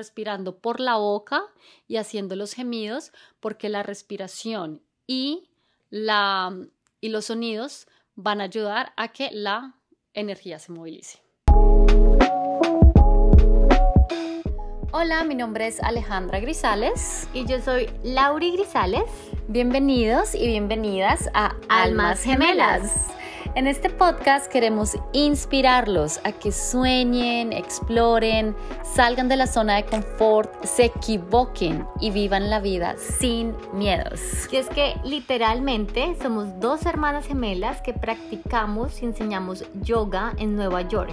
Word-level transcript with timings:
respirando 0.00 0.60
por 0.60 0.80
la 0.80 0.96
boca 0.96 1.42
y 1.86 1.98
haciendo 1.98 2.34
los 2.34 2.54
gemidos, 2.54 3.12
porque 3.38 3.68
la 3.68 3.82
respiración 3.82 4.80
y, 5.06 5.50
la, 5.90 6.56
y 7.02 7.10
los 7.10 7.26
sonidos 7.26 7.86
van 8.14 8.40
a 8.40 8.44
ayudar 8.44 8.94
a 8.96 9.08
que 9.08 9.28
la 9.30 9.74
energía 10.14 10.58
se 10.58 10.72
movilice. 10.72 11.18
Hola, 14.92 15.22
mi 15.24 15.34
nombre 15.34 15.66
es 15.66 15.82
Alejandra 15.82 16.40
Grisales 16.40 17.28
y 17.34 17.46
yo 17.46 17.60
soy 17.60 17.90
Lauri 18.02 18.52
Grisales. 18.52 19.04
Bienvenidos 19.48 20.34
y 20.34 20.46
bienvenidas 20.46 21.28
a 21.34 21.54
Almas 21.68 22.22
Gemelas. 22.22 23.19
En 23.56 23.66
este 23.66 23.90
podcast 23.90 24.46
queremos 24.46 24.96
inspirarlos 25.12 26.20
a 26.22 26.30
que 26.30 26.52
sueñen, 26.52 27.52
exploren, 27.52 28.54
salgan 28.84 29.28
de 29.28 29.36
la 29.36 29.48
zona 29.48 29.74
de 29.74 29.86
confort, 29.86 30.64
se 30.64 30.84
equivoquen 30.84 31.84
y 32.00 32.12
vivan 32.12 32.48
la 32.48 32.60
vida 32.60 32.94
sin 33.18 33.56
miedos. 33.72 34.20
Y 34.52 34.56
es 34.56 34.68
que 34.68 34.94
literalmente 35.02 36.16
somos 36.22 36.60
dos 36.60 36.86
hermanas 36.86 37.26
gemelas 37.26 37.80
que 37.82 37.92
practicamos 37.92 39.02
y 39.02 39.06
enseñamos 39.06 39.64
yoga 39.82 40.32
en 40.38 40.54
Nueva 40.54 40.82
York 40.82 41.12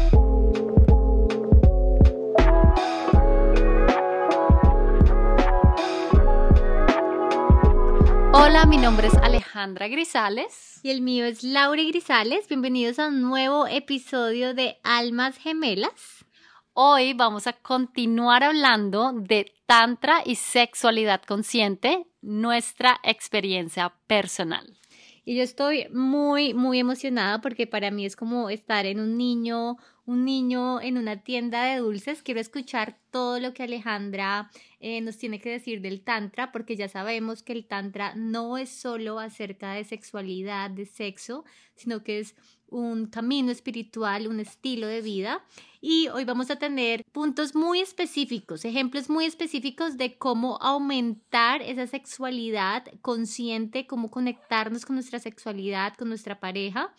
Hola, 8.43 8.65
mi 8.65 8.77
nombre 8.77 9.05
es 9.05 9.13
Alejandra 9.13 9.87
Grisales. 9.87 10.79
Y 10.81 10.89
el 10.89 11.01
mío 11.01 11.25
es 11.25 11.43
Laura 11.43 11.83
Grisales. 11.83 12.47
Bienvenidos 12.47 12.97
a 12.97 13.09
un 13.09 13.21
nuevo 13.21 13.67
episodio 13.67 14.55
de 14.55 14.79
Almas 14.81 15.37
Gemelas. 15.37 16.25
Hoy 16.73 17.13
vamos 17.13 17.45
a 17.45 17.53
continuar 17.53 18.43
hablando 18.43 19.13
de 19.13 19.53
Tantra 19.67 20.23
y 20.25 20.37
sexualidad 20.37 21.21
consciente, 21.21 22.07
nuestra 22.23 22.99
experiencia 23.03 23.93
personal. 24.07 24.75
Y 25.23 25.35
yo 25.35 25.43
estoy 25.43 25.87
muy, 25.93 26.55
muy 26.55 26.79
emocionada 26.79 27.41
porque 27.41 27.67
para 27.67 27.91
mí 27.91 28.07
es 28.07 28.15
como 28.15 28.49
estar 28.49 28.87
en 28.87 28.99
un 28.99 29.17
niño, 29.17 29.77
un 30.11 30.25
niño 30.25 30.81
en 30.81 30.97
una 30.97 31.23
tienda 31.23 31.63
de 31.63 31.77
dulces. 31.77 32.21
Quiero 32.21 32.41
escuchar 32.41 32.99
todo 33.11 33.39
lo 33.39 33.53
que 33.53 33.63
Alejandra 33.63 34.51
eh, 34.81 34.99
nos 34.99 35.17
tiene 35.17 35.39
que 35.39 35.49
decir 35.49 35.79
del 35.79 36.01
Tantra, 36.01 36.51
porque 36.51 36.75
ya 36.75 36.89
sabemos 36.89 37.43
que 37.43 37.53
el 37.53 37.65
Tantra 37.65 38.13
no 38.15 38.57
es 38.57 38.69
solo 38.69 39.19
acerca 39.19 39.71
de 39.71 39.85
sexualidad, 39.85 40.69
de 40.69 40.85
sexo, 40.85 41.45
sino 41.75 42.03
que 42.03 42.19
es 42.19 42.35
un 42.67 43.05
camino 43.05 43.51
espiritual, 43.51 44.27
un 44.27 44.41
estilo 44.41 44.87
de 44.87 45.01
vida. 45.01 45.45
Y 45.79 46.09
hoy 46.09 46.25
vamos 46.25 46.51
a 46.51 46.57
tener 46.57 47.05
puntos 47.11 47.55
muy 47.55 47.79
específicos, 47.79 48.65
ejemplos 48.65 49.09
muy 49.09 49.25
específicos 49.25 49.97
de 49.97 50.17
cómo 50.17 50.57
aumentar 50.61 51.61
esa 51.61 51.87
sexualidad 51.87 52.83
consciente, 53.01 53.87
cómo 53.87 54.11
conectarnos 54.11 54.85
con 54.85 54.95
nuestra 54.95 55.19
sexualidad, 55.19 55.95
con 55.95 56.09
nuestra 56.09 56.39
pareja. 56.39 56.93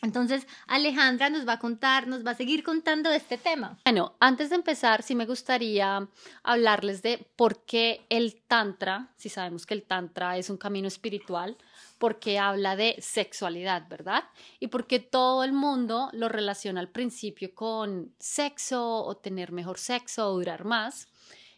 Entonces, 0.00 0.48
Alejandra 0.66 1.30
nos 1.30 1.46
va 1.46 1.54
a 1.54 1.58
contar, 1.58 2.08
nos 2.08 2.26
va 2.26 2.32
a 2.32 2.34
seguir 2.34 2.64
contando 2.64 3.10
de 3.10 3.16
este 3.16 3.38
tema. 3.38 3.78
Bueno, 3.84 4.16
antes 4.18 4.50
de 4.50 4.56
empezar, 4.56 5.02
sí 5.02 5.14
me 5.14 5.26
gustaría 5.26 6.08
hablarles 6.42 7.02
de 7.02 7.24
por 7.36 7.64
qué 7.64 8.04
el 8.08 8.42
Tantra, 8.48 9.12
si 9.16 9.28
sabemos 9.28 9.64
que 9.64 9.74
el 9.74 9.84
Tantra 9.84 10.36
es 10.38 10.50
un 10.50 10.56
camino 10.56 10.88
espiritual, 10.88 11.56
porque 11.98 12.40
habla 12.40 12.74
de 12.74 12.96
sexualidad, 13.00 13.86
¿verdad? 13.88 14.24
Y 14.58 14.68
porque 14.68 14.98
todo 14.98 15.44
el 15.44 15.52
mundo 15.52 16.08
lo 16.12 16.28
relaciona 16.28 16.80
al 16.80 16.88
principio 16.88 17.54
con 17.54 18.12
sexo 18.18 19.04
o 19.04 19.16
tener 19.16 19.52
mejor 19.52 19.78
sexo 19.78 20.28
o 20.28 20.32
durar 20.32 20.64
más. 20.64 21.06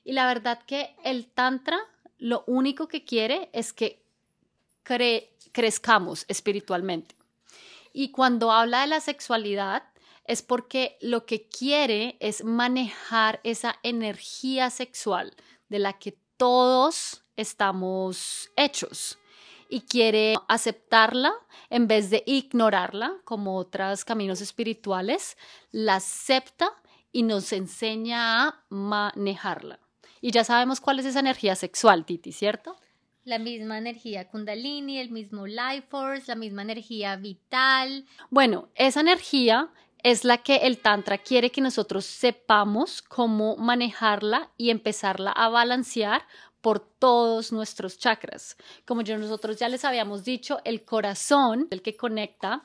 Y 0.04 0.12
la 0.12 0.26
verdad 0.26 0.60
que 0.66 0.94
el 1.02 1.28
Tantra 1.28 1.78
lo 2.18 2.44
único 2.46 2.88
que 2.88 3.04
quiere 3.04 3.48
es 3.54 3.72
que 3.72 4.02
crezcamos 5.52 6.26
espiritualmente. 6.28 7.14
Y 7.96 8.10
cuando 8.10 8.50
habla 8.50 8.80
de 8.82 8.88
la 8.88 9.00
sexualidad, 9.00 9.84
es 10.24 10.42
porque 10.42 10.98
lo 11.00 11.26
que 11.26 11.48
quiere 11.48 12.16
es 12.18 12.44
manejar 12.44 13.40
esa 13.44 13.76
energía 13.84 14.68
sexual 14.70 15.32
de 15.68 15.78
la 15.78 15.92
que 15.94 16.18
todos 16.36 17.24
estamos 17.36 18.50
hechos 18.56 19.18
y 19.68 19.82
quiere 19.82 20.34
aceptarla 20.48 21.32
en 21.70 21.86
vez 21.86 22.10
de 22.10 22.24
ignorarla 22.26 23.14
como 23.24 23.56
otros 23.56 24.04
caminos 24.04 24.40
espirituales, 24.40 25.36
la 25.70 25.96
acepta 25.96 26.72
y 27.12 27.22
nos 27.22 27.52
enseña 27.52 28.48
a 28.48 28.64
manejarla. 28.70 29.78
Y 30.20 30.32
ya 30.32 30.42
sabemos 30.42 30.80
cuál 30.80 30.98
es 30.98 31.06
esa 31.06 31.20
energía 31.20 31.54
sexual, 31.54 32.04
Titi, 32.04 32.32
¿cierto? 32.32 32.76
La 33.24 33.38
misma 33.38 33.78
energía 33.78 34.28
kundalini, 34.28 34.98
el 34.98 35.10
mismo 35.10 35.46
life 35.46 35.86
force, 35.88 36.24
la 36.26 36.34
misma 36.34 36.62
energía 36.62 37.16
vital. 37.16 38.04
Bueno, 38.28 38.68
esa 38.74 39.00
energía 39.00 39.70
es 40.02 40.24
la 40.24 40.38
que 40.38 40.56
el 40.56 40.78
Tantra 40.78 41.16
quiere 41.16 41.50
que 41.50 41.62
nosotros 41.62 42.04
sepamos 42.04 43.00
cómo 43.00 43.56
manejarla 43.56 44.50
y 44.58 44.68
empezarla 44.68 45.32
a 45.32 45.48
balancear 45.48 46.26
por 46.60 46.80
todos 46.80 47.52
nuestros 47.52 47.98
chakras. 47.98 48.56
Como 48.86 49.00
yo 49.00 49.16
nosotros 49.16 49.58
ya 49.58 49.68
les 49.70 49.84
habíamos 49.86 50.24
dicho, 50.24 50.60
el 50.64 50.84
corazón, 50.84 51.68
el 51.70 51.80
que 51.80 51.96
conecta 51.96 52.62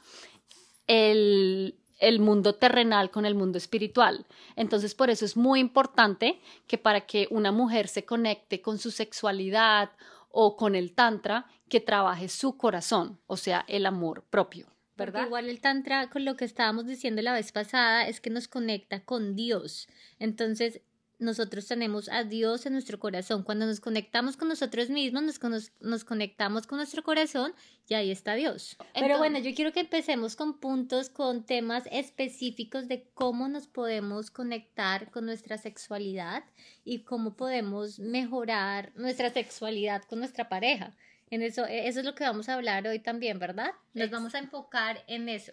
el, 0.87 1.79
el 1.99 2.19
mundo 2.19 2.55
terrenal 2.55 3.11
con 3.11 3.25
el 3.25 3.35
mundo 3.35 3.57
espiritual. 3.57 4.25
Entonces, 4.55 4.95
por 4.95 5.09
eso 5.09 5.23
es 5.23 5.37
muy 5.37 5.59
importante 5.59 6.41
que 6.67 6.77
para 6.77 7.05
que 7.05 7.27
una 7.29 7.51
mujer 7.51 7.87
se 7.87 8.05
conecte 8.05 8.61
con 8.61 8.79
su 8.79 8.91
sexualidad 8.91 9.91
o 10.29 10.55
con 10.55 10.75
el 10.75 10.93
tantra, 10.93 11.45
que 11.67 11.79
trabaje 11.79 12.29
su 12.29 12.57
corazón, 12.57 13.19
o 13.27 13.37
sea, 13.37 13.65
el 13.67 13.85
amor 13.85 14.23
propio. 14.29 14.67
¿verdad? 14.99 15.25
igual 15.25 15.49
el 15.49 15.61
tantra, 15.61 16.09
con 16.09 16.25
lo 16.25 16.35
que 16.35 16.45
estábamos 16.45 16.85
diciendo 16.85 17.21
la 17.21 17.33
vez 17.33 17.51
pasada, 17.51 18.07
es 18.07 18.19
que 18.19 18.29
nos 18.29 18.47
conecta 18.47 18.99
con 19.03 19.33
Dios. 19.35 19.87
Entonces, 20.19 20.81
nosotros 21.19 21.67
tenemos 21.67 22.09
a 22.09 22.23
Dios 22.23 22.65
en 22.65 22.73
nuestro 22.73 22.97
corazón. 22.99 23.43
Cuando 23.43 23.65
nos 23.65 23.79
conectamos 23.81 24.37
con 24.37 24.47
nosotros 24.47 24.89
mismos, 24.89 25.21
nos, 25.21 25.71
nos 25.79 26.05
conectamos 26.05 26.65
con 26.65 26.77
nuestro 26.77 27.03
corazón 27.03 27.53
y 27.87 27.93
ahí 27.93 28.09
está 28.09 28.35
Dios. 28.35 28.77
Pero 28.93 29.17
bueno, 29.17 29.37
yo 29.39 29.53
quiero 29.53 29.73
que 29.73 29.81
empecemos 29.81 30.35
con 30.35 30.59
puntos, 30.59 31.09
con 31.09 31.45
temas 31.45 31.83
específicos 31.91 32.87
de 32.87 33.09
cómo 33.13 33.49
nos 33.49 33.67
podemos 33.67 34.31
conectar 34.31 35.11
con 35.11 35.25
nuestra 35.25 35.57
sexualidad 35.57 36.43
y 36.85 37.03
cómo 37.03 37.35
podemos 37.35 37.99
mejorar 37.99 38.91
nuestra 38.95 39.29
sexualidad 39.31 40.03
con 40.03 40.19
nuestra 40.19 40.47
pareja. 40.47 40.95
En 41.29 41.41
eso, 41.41 41.65
eso 41.65 41.99
es 41.99 42.05
lo 42.05 42.15
que 42.15 42.23
vamos 42.23 42.49
a 42.49 42.55
hablar 42.55 42.87
hoy 42.87 42.99
también, 42.99 43.37
¿verdad? 43.39 43.71
Nos 43.93 44.09
vamos 44.09 44.33
a 44.35 44.39
enfocar 44.39 45.03
en 45.07 45.29
eso. 45.29 45.51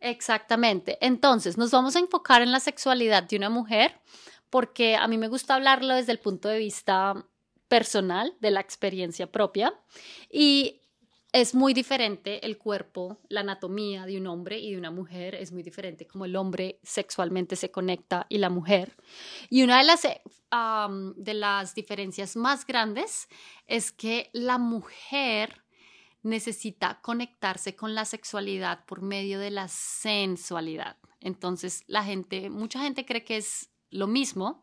Exactamente. 0.00 0.98
Entonces, 1.00 1.58
nos 1.58 1.70
vamos 1.70 1.96
a 1.96 2.00
enfocar 2.00 2.42
en 2.42 2.50
la 2.50 2.60
sexualidad 2.60 3.22
de 3.24 3.36
una 3.36 3.50
mujer 3.50 3.92
porque 4.52 4.96
a 4.96 5.08
mí 5.08 5.16
me 5.16 5.28
gusta 5.28 5.54
hablarlo 5.54 5.94
desde 5.94 6.12
el 6.12 6.18
punto 6.18 6.46
de 6.46 6.58
vista 6.58 7.14
personal, 7.68 8.36
de 8.38 8.50
la 8.50 8.60
experiencia 8.60 9.32
propia. 9.32 9.72
Y 10.30 10.82
es 11.32 11.54
muy 11.54 11.72
diferente 11.72 12.44
el 12.44 12.58
cuerpo, 12.58 13.16
la 13.30 13.40
anatomía 13.40 14.04
de 14.04 14.18
un 14.18 14.26
hombre 14.26 14.58
y 14.58 14.72
de 14.72 14.76
una 14.76 14.90
mujer, 14.90 15.36
es 15.36 15.52
muy 15.52 15.62
diferente 15.62 16.06
como 16.06 16.26
el 16.26 16.36
hombre 16.36 16.78
sexualmente 16.82 17.56
se 17.56 17.70
conecta 17.70 18.26
y 18.28 18.36
la 18.36 18.50
mujer. 18.50 18.94
Y 19.48 19.62
una 19.62 19.78
de 19.78 19.84
las, 19.84 20.02
de 20.02 21.34
las 21.34 21.74
diferencias 21.74 22.36
más 22.36 22.66
grandes 22.66 23.28
es 23.66 23.90
que 23.90 24.28
la 24.34 24.58
mujer 24.58 25.64
necesita 26.22 27.00
conectarse 27.00 27.74
con 27.74 27.94
la 27.94 28.04
sexualidad 28.04 28.84
por 28.84 29.00
medio 29.00 29.38
de 29.38 29.50
la 29.50 29.68
sensualidad. 29.68 30.98
Entonces, 31.20 31.84
la 31.86 32.04
gente, 32.04 32.50
mucha 32.50 32.80
gente 32.80 33.06
cree 33.06 33.24
que 33.24 33.38
es 33.38 33.71
lo 33.92 34.06
mismo, 34.06 34.62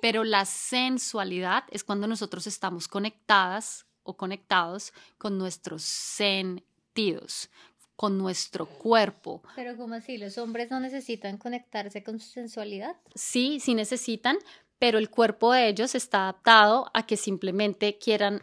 pero 0.00 0.24
la 0.24 0.44
sensualidad 0.44 1.64
es 1.70 1.82
cuando 1.82 2.06
nosotros 2.06 2.46
estamos 2.46 2.88
conectadas 2.88 3.86
o 4.02 4.16
conectados 4.16 4.92
con 5.16 5.38
nuestros 5.38 5.82
sentidos, 5.82 7.48
con 7.96 8.18
nuestro 8.18 8.66
cuerpo. 8.66 9.42
Pero 9.56 9.76
¿cómo 9.76 9.94
así? 9.94 10.18
¿Los 10.18 10.36
hombres 10.36 10.70
no 10.70 10.80
necesitan 10.80 11.38
conectarse 11.38 12.02
con 12.02 12.20
su 12.20 12.28
sensualidad? 12.28 12.96
Sí, 13.14 13.60
sí 13.60 13.74
necesitan, 13.74 14.36
pero 14.78 14.98
el 14.98 15.08
cuerpo 15.08 15.52
de 15.52 15.68
ellos 15.68 15.94
está 15.94 16.24
adaptado 16.24 16.90
a 16.92 17.06
que 17.06 17.16
simplemente 17.16 17.96
quieran 17.98 18.42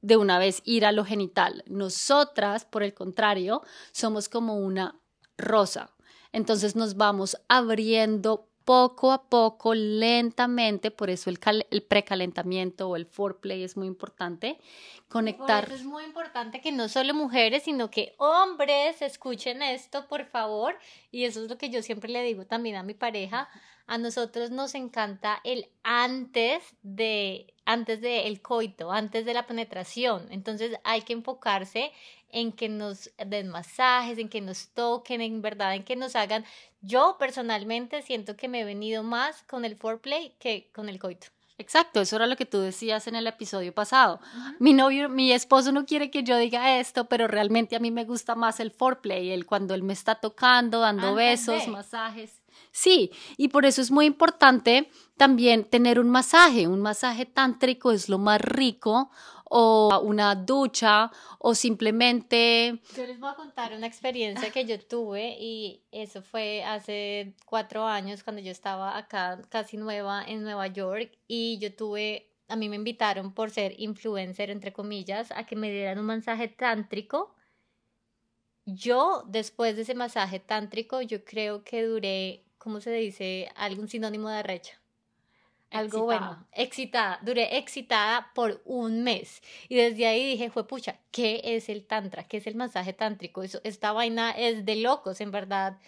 de 0.00 0.16
una 0.16 0.38
vez 0.38 0.62
ir 0.64 0.84
a 0.84 0.92
lo 0.92 1.04
genital. 1.04 1.62
Nosotras, 1.66 2.64
por 2.64 2.82
el 2.82 2.94
contrario, 2.94 3.62
somos 3.92 4.28
como 4.28 4.58
una 4.58 4.98
rosa. 5.36 5.94
Entonces 6.32 6.76
nos 6.76 6.96
vamos 6.96 7.36
abriendo 7.48 8.48
poco 8.66 9.12
a 9.12 9.22
poco, 9.22 9.74
lentamente, 9.74 10.90
por 10.90 11.08
eso 11.08 11.30
el, 11.30 11.38
precalentamiento 11.84 12.88
o 12.88 12.96
el 12.96 13.06
foreplay 13.06 13.62
es 13.62 13.76
muy 13.76 13.86
importante. 13.86 14.58
Conectar. 15.08 15.70
es 15.70 15.84
muy 15.84 16.02
importante 16.02 16.60
que 16.60 16.72
no 16.72 16.88
solo 16.88 17.14
mujeres, 17.14 17.62
sino 17.62 17.92
que 17.92 18.16
hombres 18.18 19.00
escuchen 19.02 19.62
esto, 19.62 20.08
por 20.08 20.26
favor. 20.26 20.76
Y 21.12 21.24
eso 21.24 21.44
es 21.44 21.48
lo 21.48 21.56
que 21.56 21.70
yo 21.70 21.80
siempre 21.80 22.10
le 22.10 22.24
digo 22.24 22.44
también 22.44 22.74
a 22.74 22.82
mi 22.82 22.92
pareja. 22.92 23.48
A 23.86 23.98
nosotros 23.98 24.50
nos 24.50 24.74
encanta 24.74 25.40
el 25.44 25.70
antes 25.84 26.64
de 26.82 27.54
antes 27.66 28.00
del 28.00 28.40
coito, 28.40 28.90
antes 28.90 29.26
de 29.26 29.34
la 29.34 29.46
penetración. 29.46 30.26
Entonces 30.30 30.78
hay 30.84 31.02
que 31.02 31.12
enfocarse 31.12 31.92
en 32.30 32.52
que 32.52 32.68
nos 32.68 33.10
den 33.24 33.48
masajes, 33.48 34.18
en 34.18 34.28
que 34.28 34.40
nos 34.40 34.68
toquen, 34.68 35.20
en 35.20 35.42
verdad, 35.42 35.74
en 35.74 35.84
que 35.84 35.96
nos 35.96 36.16
hagan. 36.16 36.44
Yo 36.80 37.16
personalmente 37.18 38.02
siento 38.02 38.36
que 38.36 38.48
me 38.48 38.60
he 38.60 38.64
venido 38.64 39.02
más 39.02 39.42
con 39.42 39.64
el 39.64 39.76
foreplay 39.76 40.34
que 40.38 40.70
con 40.72 40.88
el 40.88 40.98
coito. 40.98 41.28
Exacto, 41.58 42.02
eso 42.02 42.16
era 42.16 42.26
lo 42.26 42.36
que 42.36 42.44
tú 42.44 42.60
decías 42.60 43.06
en 43.06 43.16
el 43.16 43.26
episodio 43.26 43.72
pasado. 43.72 44.20
Mi 44.58 44.74
novio, 44.74 45.08
mi 45.08 45.32
esposo 45.32 45.72
no 45.72 45.86
quiere 45.86 46.10
que 46.10 46.22
yo 46.22 46.36
diga 46.36 46.78
esto, 46.78 47.06
pero 47.06 47.28
realmente 47.28 47.76
a 47.76 47.78
mí 47.78 47.90
me 47.90 48.04
gusta 48.04 48.34
más 48.34 48.60
el 48.60 48.70
foreplay, 48.70 49.30
el 49.30 49.46
cuando 49.46 49.74
él 49.74 49.82
me 49.82 49.94
está 49.94 50.16
tocando, 50.16 50.80
dando 50.80 51.14
besos, 51.14 51.66
masajes. 51.68 52.42
Sí, 52.76 53.10
y 53.38 53.48
por 53.48 53.64
eso 53.64 53.80
es 53.80 53.90
muy 53.90 54.04
importante 54.04 54.90
también 55.16 55.64
tener 55.64 55.98
un 55.98 56.10
masaje. 56.10 56.68
Un 56.68 56.82
masaje 56.82 57.24
tántrico 57.24 57.90
es 57.90 58.10
lo 58.10 58.18
más 58.18 58.38
rico 58.38 59.10
o 59.44 60.02
una 60.04 60.34
ducha 60.34 61.10
o 61.38 61.54
simplemente... 61.54 62.82
Yo 62.94 63.06
les 63.06 63.18
voy 63.18 63.30
a 63.30 63.34
contar 63.34 63.72
una 63.72 63.86
experiencia 63.86 64.50
que 64.50 64.66
yo 64.66 64.78
tuve 64.78 65.38
y 65.40 65.84
eso 65.90 66.20
fue 66.20 66.64
hace 66.64 67.34
cuatro 67.46 67.86
años 67.86 68.22
cuando 68.22 68.42
yo 68.42 68.50
estaba 68.50 68.98
acá 68.98 69.40
casi 69.48 69.78
nueva 69.78 70.22
en 70.22 70.42
Nueva 70.42 70.66
York 70.66 71.16
y 71.26 71.58
yo 71.58 71.74
tuve, 71.74 72.30
a 72.46 72.56
mí 72.56 72.68
me 72.68 72.76
invitaron 72.76 73.32
por 73.32 73.50
ser 73.50 73.72
influencer, 73.78 74.50
entre 74.50 74.74
comillas, 74.74 75.32
a 75.32 75.46
que 75.46 75.56
me 75.56 75.70
dieran 75.70 75.98
un 75.98 76.04
masaje 76.04 76.48
tántrico. 76.48 77.34
Yo, 78.66 79.22
después 79.28 79.76
de 79.76 79.82
ese 79.82 79.94
masaje 79.94 80.40
tántrico, 80.40 81.00
yo 81.00 81.24
creo 81.24 81.64
que 81.64 81.84
duré, 81.84 82.45
¿cómo 82.66 82.80
se 82.80 82.90
dice? 82.90 83.48
Algún 83.54 83.88
sinónimo 83.88 84.28
de 84.28 84.38
arrecha. 84.38 84.80
Algo 85.70 86.02
bueno, 86.02 86.48
excitada, 86.50 87.20
duré 87.22 87.58
excitada 87.58 88.32
por 88.34 88.60
un 88.64 89.04
mes. 89.04 89.40
Y 89.68 89.76
desde 89.76 90.04
ahí 90.08 90.32
dije, 90.32 90.50
fue 90.50 90.66
pucha, 90.66 90.98
¿qué 91.12 91.40
es 91.44 91.68
el 91.68 91.86
tantra? 91.86 92.24
¿Qué 92.24 92.38
es 92.38 92.46
el 92.48 92.56
masaje 92.56 92.92
tántrico? 92.92 93.44
Eso, 93.44 93.60
esta 93.62 93.92
vaina 93.92 94.32
es 94.32 94.64
de 94.64 94.74
locos, 94.74 95.20
en 95.20 95.30
verdad, 95.30 95.78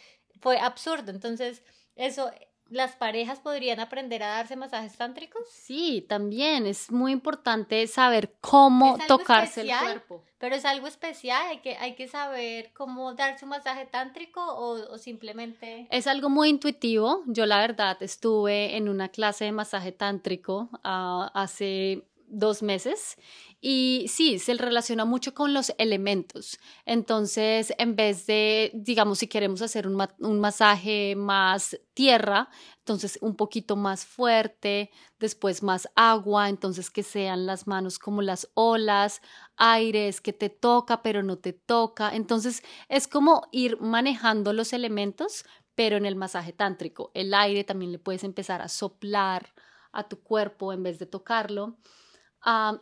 fue 0.40 0.60
absurdo, 0.60 1.10
entonces 1.10 1.64
eso 1.96 2.30
¿Las 2.70 2.97
parejas 2.97 3.41
podrían 3.41 3.81
aprender 3.81 4.23
a 4.23 4.29
darse 4.29 4.56
masajes 4.56 4.97
tántricos? 4.97 5.43
Sí, 5.50 6.05
también 6.09 6.67
es 6.67 6.91
muy 6.91 7.12
importante 7.12 7.87
saber 7.87 8.35
cómo 8.41 8.99
tocarse 9.06 9.62
el 9.62 9.70
cuerpo. 9.79 10.23
Pero 10.38 10.55
es 10.55 10.65
algo 10.65 10.87
especial, 10.87 11.43
hay 11.49 11.59
que, 11.59 11.76
hay 11.76 11.94
que 11.94 12.06
saber 12.06 12.73
cómo 12.73 13.15
darse 13.15 13.44
un 13.44 13.50
masaje 13.50 13.87
tántrico 13.87 14.41
o, 14.41 14.97
simplemente... 14.99 15.88
Es 15.91 16.06
algo 16.06 16.29
muy 16.29 16.50
intuitivo. 16.50 17.23
Yo 17.26 17.44
la 17.47 17.59
verdad 17.59 17.97
estuve 18.03 18.76
en 18.76 18.88
una 18.88 19.09
clase 19.09 19.47
de 19.47 19.53
masaje 19.53 19.91
tántrico 19.91 20.69
ah, 20.85 21.31
hace 21.35 22.05
dos 22.30 22.62
meses 22.62 23.16
y 23.60 24.06
sí, 24.08 24.38
se 24.38 24.54
relaciona 24.54 25.04
mucho 25.04 25.34
con 25.34 25.52
los 25.52 25.72
elementos. 25.78 26.58
Entonces, 26.86 27.75
en 27.78 27.96
vez 27.96 28.25
de, 28.26 28.70
digamos, 28.72 29.19
si 29.19 29.26
queremos 29.26 29.62
hacer 29.62 29.88
un, 29.88 30.00
un, 30.20 30.38
masaje 30.38 31.16
más 31.16 31.76
tierra, 31.92 32.50
entonces 32.78 33.19
un 33.20 33.34
poquito 33.34 33.75
más 33.75 34.06
fuerte, 34.06 34.90
después 35.19 35.64
más 35.64 35.88
agua, 35.96 36.48
entonces 36.48 36.88
que 36.88 37.02
sean 37.02 37.46
las 37.46 37.66
manos 37.66 37.98
como 37.98 38.22
las 38.22 38.48
olas, 38.54 39.22
aires 39.56 40.20
que 40.20 40.32
te 40.32 40.50
toca 40.50 41.02
pero 41.02 41.24
no 41.24 41.38
te 41.38 41.52
toca. 41.52 42.14
Entonces, 42.14 42.62
es 42.88 43.08
como 43.08 43.48
ir 43.50 43.81
manejando 43.81 44.52
los 44.52 44.72
elementos, 44.72 45.44
pero 45.74 45.96
en 45.96 46.06
el 46.06 46.14
masaje 46.14 46.52
tántrico. 46.52 47.10
El 47.14 47.34
aire 47.34 47.64
también 47.64 47.90
le 47.90 47.98
puedes 47.98 48.22
empezar 48.22 48.62
a 48.62 48.69
soplar 48.69 49.52
a 49.90 50.08
tu 50.08 50.20
cuerpo 50.20 50.72
en 50.72 50.84
vez 50.84 50.98
de 51.00 51.06
tocarlo 51.06 51.76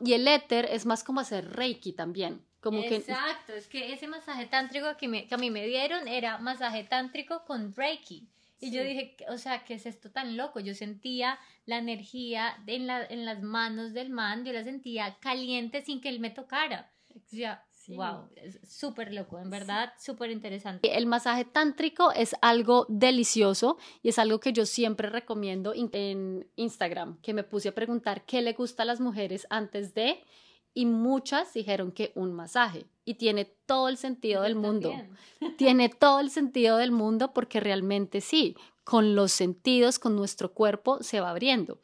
y 0.00 0.12
el 0.12 0.28
éter 0.28 0.68
es 0.70 0.86
más 0.86 1.04
como 1.04 1.20
hacer 1.20 1.50
reiki 1.52 1.92
también. 1.92 2.44
Como 2.60 2.82
Exacto, 2.82 3.52
es 3.52 3.68
que 3.68 3.92
ese 3.92 4.08
masaje 4.08 4.46
tántrico 4.46 4.96
que, 4.96 5.28
que 5.28 5.34
a 5.34 5.38
mí 5.38 5.50
me 5.50 5.66
dieron 5.66 6.08
era 6.08 6.38
masaje 6.38 6.84
tántrico 6.84 7.44
con 7.44 7.74
reiki. 7.74 8.28
Y 8.58 8.70
yo 8.70 8.82
dije, 8.82 9.16
o 9.28 9.36
sea, 9.36 9.64
¿qué 9.64 9.74
es 9.74 9.86
esto 9.86 10.10
tan 10.10 10.36
loco? 10.36 10.60
Yo 10.60 10.74
sentía 10.74 11.38
la 11.66 11.76
energía 11.78 12.56
en, 12.66 12.86
la, 12.86 13.04
en 13.04 13.24
las 13.24 13.42
manos 13.42 13.92
del 13.92 14.10
man, 14.10 14.44
yo 14.44 14.52
la 14.52 14.64
sentía 14.64 15.18
caliente 15.20 15.82
sin 15.82 16.00
que 16.00 16.08
él 16.08 16.20
me 16.20 16.30
tocara. 16.30 16.90
O 17.14 17.20
sea, 17.26 17.65
Wow, 17.88 18.28
es 18.36 18.58
súper 18.68 19.12
loco, 19.12 19.38
en 19.38 19.50
verdad, 19.50 19.92
súper 19.98 20.30
interesante. 20.30 20.96
El 20.96 21.06
masaje 21.06 21.44
tántrico 21.44 22.12
es 22.12 22.34
algo 22.42 22.86
delicioso 22.88 23.78
y 24.02 24.08
es 24.08 24.18
algo 24.18 24.40
que 24.40 24.52
yo 24.52 24.66
siempre 24.66 25.08
recomiendo 25.08 25.72
en 25.74 26.48
Instagram, 26.56 27.20
que 27.20 27.34
me 27.34 27.44
puse 27.44 27.68
a 27.68 27.74
preguntar 27.74 28.24
qué 28.24 28.42
le 28.42 28.52
gusta 28.54 28.82
a 28.82 28.86
las 28.86 29.00
mujeres 29.00 29.46
antes 29.50 29.94
de 29.94 30.24
y 30.76 30.84
muchas 30.84 31.54
dijeron 31.54 31.90
que 31.90 32.12
un 32.16 32.34
masaje 32.34 32.84
y 33.06 33.14
tiene 33.14 33.46
todo 33.64 33.88
el 33.88 33.96
sentido 33.96 34.42
del 34.42 34.56
mundo. 34.56 34.92
Tiene 35.56 35.88
todo 35.88 36.20
el 36.20 36.30
sentido 36.30 36.76
del 36.76 36.92
mundo 36.92 37.32
porque 37.32 37.60
realmente 37.60 38.20
sí, 38.20 38.56
con 38.84 39.14
los 39.14 39.32
sentidos, 39.32 39.98
con 39.98 40.16
nuestro 40.16 40.52
cuerpo 40.52 41.02
se 41.02 41.20
va 41.20 41.30
abriendo. 41.30 41.80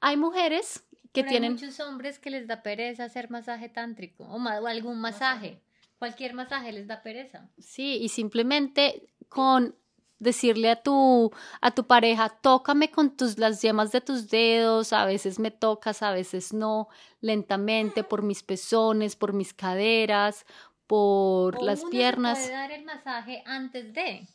Hay 0.00 0.16
mujeres 0.16 0.84
que 1.12 1.24
tienen... 1.24 1.52
Hay 1.52 1.60
muchos 1.60 1.80
hombres 1.80 2.18
que 2.18 2.30
les 2.30 2.46
da 2.46 2.62
pereza 2.62 3.04
hacer 3.04 3.30
masaje 3.30 3.68
tántrico 3.68 4.24
o, 4.24 4.36
o 4.36 4.66
algún 4.66 5.00
masaje. 5.00 5.60
Cualquier 5.98 6.34
masaje 6.34 6.72
les 6.72 6.86
da 6.86 7.02
pereza. 7.02 7.48
Sí, 7.58 7.98
y 8.00 8.08
simplemente 8.08 9.08
con 9.28 9.74
decirle 10.20 10.70
a 10.70 10.82
tu, 10.82 11.32
a 11.60 11.70
tu 11.72 11.86
pareja, 11.86 12.28
tócame 12.28 12.90
con 12.90 13.16
tus, 13.16 13.38
las 13.38 13.60
yemas 13.62 13.90
de 13.90 14.00
tus 14.00 14.28
dedos, 14.28 14.92
a 14.92 15.04
veces 15.06 15.38
me 15.38 15.50
tocas, 15.50 16.02
a 16.02 16.12
veces 16.12 16.52
no, 16.52 16.88
lentamente, 17.20 18.04
por 18.04 18.22
mis 18.22 18.42
pezones, 18.42 19.16
por 19.16 19.32
mis 19.32 19.52
caderas, 19.52 20.44
por 20.86 21.60
las 21.62 21.84
piernas. 21.86 22.38
puede 22.38 22.52
dar 22.52 22.70
el 22.70 22.84
masaje 22.84 23.42
antes 23.46 23.92
de. 23.94 24.28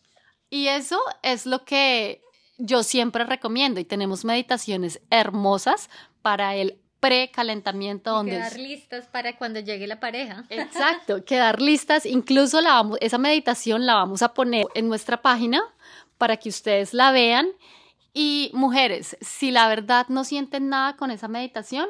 Y 0.49 0.67
eso 0.67 0.99
es 1.21 1.45
lo 1.45 1.63
que 1.65 2.21
yo 2.57 2.83
siempre 2.83 3.23
recomiendo 3.23 3.79
y 3.79 3.85
tenemos 3.85 4.25
meditaciones 4.25 5.01
hermosas 5.09 5.89
para 6.25 6.55
el 6.55 6.81
precalentamiento 6.99 8.09
donde 8.09 8.31
quedar 8.31 8.57
listas 8.57 9.05
para 9.05 9.37
cuando 9.37 9.59
llegue 9.59 9.85
la 9.85 9.99
pareja. 9.99 10.43
Exacto, 10.49 11.23
quedar 11.23 11.61
listas, 11.61 12.03
incluso 12.03 12.61
la 12.61 12.71
vamos, 12.71 12.97
esa 12.99 13.19
meditación 13.19 13.85
la 13.85 13.93
vamos 13.93 14.23
a 14.23 14.33
poner 14.33 14.65
en 14.73 14.87
nuestra 14.87 15.21
página 15.21 15.61
para 16.17 16.37
que 16.37 16.49
ustedes 16.49 16.95
la 16.95 17.11
vean 17.11 17.49
y 18.11 18.49
mujeres, 18.55 19.17
si 19.21 19.51
la 19.51 19.67
verdad 19.67 20.07
no 20.09 20.23
sienten 20.23 20.67
nada 20.67 20.95
con 20.95 21.11
esa 21.11 21.27
meditación, 21.27 21.87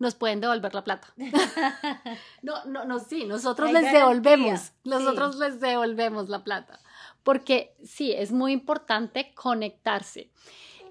nos 0.00 0.16
pueden 0.16 0.40
devolver 0.40 0.74
la 0.74 0.82
plata. 0.82 1.14
no, 2.42 2.64
no, 2.64 2.84
no, 2.86 2.98
sí, 2.98 3.24
nosotros 3.24 3.70
les 3.70 3.92
devolvemos, 3.92 4.72
nosotros 4.82 5.36
les 5.36 5.60
devolvemos 5.60 6.28
la 6.28 6.42
plata 6.42 6.80
porque 7.26 7.74
sí, 7.84 8.12
es 8.12 8.30
muy 8.30 8.52
importante 8.52 9.32
conectarse. 9.34 10.30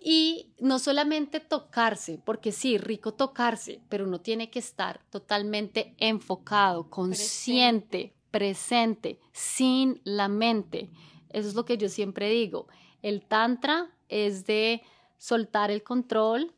Y 0.07 0.53
no 0.59 0.77
solamente 0.77 1.39
tocarse, 1.39 2.21
porque 2.23 2.51
sí, 2.51 2.77
rico 2.77 3.15
tocarse, 3.15 3.81
pero 3.89 4.05
uno 4.05 4.21
tiene 4.21 4.51
que 4.51 4.59
estar 4.59 5.01
totalmente 5.09 5.95
enfocado, 5.97 6.91
consciente, 6.91 8.13
presente, 8.29 9.19
sin 9.31 10.01
la 10.03 10.27
mente. 10.27 10.91
Eso 11.31 11.49
es 11.49 11.55
lo 11.55 11.65
que 11.65 11.79
yo 11.79 11.89
siempre 11.89 12.29
digo. 12.29 12.67
El 13.01 13.25
tantra 13.25 13.89
es 14.07 14.45
de 14.45 14.83
soltar 15.17 15.71
el 15.71 15.81
control, 15.81 16.53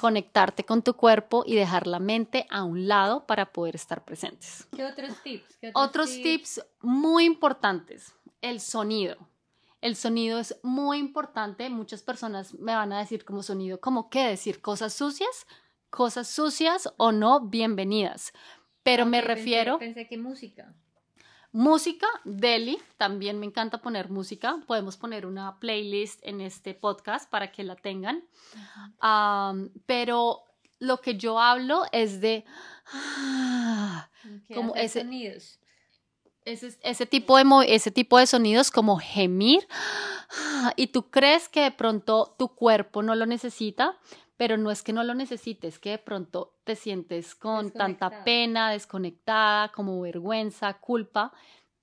conectarte 0.00 0.64
con 0.64 0.82
tu 0.82 0.94
cuerpo 0.94 1.44
y 1.46 1.54
dejar 1.54 1.86
la 1.86 2.00
mente 2.00 2.48
a 2.50 2.64
un 2.64 2.88
lado 2.88 3.28
para 3.28 3.52
poder 3.52 3.76
estar 3.76 4.04
presentes. 4.04 4.66
¿Qué 4.74 4.84
otros 4.84 5.22
tips? 5.22 5.58
otros, 5.74 6.10
tips 6.10 6.66
muy 6.80 7.26
importantes 7.26 8.12
el 8.40 8.60
sonido. 8.60 9.28
El 9.82 9.96
sonido 9.96 10.38
es 10.38 10.56
muy 10.62 10.98
importante. 10.98 11.68
Muchas 11.68 12.02
personas 12.02 12.54
me 12.54 12.72
van 12.72 12.92
a 12.92 13.00
decir 13.00 13.24
como 13.24 13.42
sonido, 13.42 13.80
¿cómo 13.80 14.10
qué 14.10 14.28
decir? 14.28 14.62
¿Cosas 14.62 14.94
sucias? 14.94 15.48
¿Cosas 15.90 16.28
sucias 16.28 16.94
o 16.98 17.10
no? 17.10 17.40
Bienvenidas. 17.40 18.32
Pero 18.84 19.06
me 19.06 19.20
refiero... 19.20 19.80
Pensé, 19.80 20.06
que 20.06 20.16
música. 20.16 20.72
Música, 21.50 22.06
Deli, 22.22 22.78
también 22.96 23.40
me 23.40 23.46
encanta 23.46 23.78
poner 23.78 24.08
música. 24.08 24.62
Podemos 24.68 24.96
poner 24.96 25.26
una 25.26 25.58
playlist 25.58 26.20
en 26.22 26.40
este 26.40 26.74
podcast 26.74 27.28
para 27.28 27.50
que 27.50 27.64
la 27.64 27.74
tengan. 27.74 28.22
pero 29.86 30.44
lo 30.78 31.00
que 31.00 31.16
yo 31.16 31.40
hablo 31.40 31.86
es 31.90 32.20
de 32.20 32.44
como 34.54 34.74
hacer 34.74 34.84
ese, 34.84 35.00
sonidos. 35.00 35.58
Ese, 36.44 36.78
ese 36.82 37.06
tipo 37.06 37.36
de, 37.36 37.44
ese 37.68 37.90
tipo 37.90 38.18
de 38.18 38.26
sonidos 38.26 38.70
como 38.70 38.98
gemir 38.98 39.66
y 40.76 40.88
tú 40.88 41.10
crees 41.10 41.48
que 41.48 41.62
de 41.62 41.70
pronto 41.70 42.34
tu 42.38 42.48
cuerpo 42.54 43.02
no 43.02 43.14
lo 43.14 43.26
necesita, 43.26 43.98
pero 44.36 44.56
no 44.56 44.70
es 44.70 44.82
que 44.82 44.92
no 44.92 45.04
lo 45.04 45.14
necesites, 45.14 45.78
que 45.78 45.90
de 45.90 45.98
pronto 45.98 46.54
te 46.64 46.74
sientes 46.74 47.34
con 47.34 47.70
tanta 47.70 48.24
pena, 48.24 48.70
desconectada, 48.70 49.70
como 49.70 50.00
vergüenza, 50.00 50.74
culpa, 50.74 51.32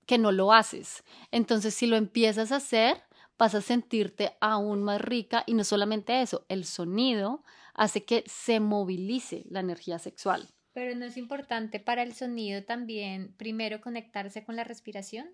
que 0.06 0.18
no 0.18 0.32
lo 0.32 0.52
haces. 0.52 1.04
Entonces, 1.30 1.74
si 1.74 1.86
lo 1.86 1.96
empiezas 1.96 2.52
a 2.52 2.56
hacer, 2.56 3.02
vas 3.38 3.54
a 3.54 3.60
sentirte 3.60 4.36
aún 4.40 4.82
más 4.82 5.00
rica 5.00 5.44
y 5.46 5.54
no 5.54 5.64
solamente 5.64 6.20
eso, 6.20 6.44
el 6.48 6.64
sonido 6.64 7.44
hace 7.74 8.04
que 8.04 8.24
se 8.26 8.60
movilice 8.60 9.44
la 9.48 9.60
energía 9.60 9.98
sexual. 9.98 10.48
Pero 10.80 10.94
no 10.94 11.04
es 11.04 11.18
importante 11.18 11.78
para 11.78 12.02
el 12.02 12.14
sonido 12.14 12.64
también 12.64 13.34
primero 13.36 13.82
conectarse 13.82 14.46
con 14.46 14.56
la 14.56 14.64
respiración. 14.64 15.28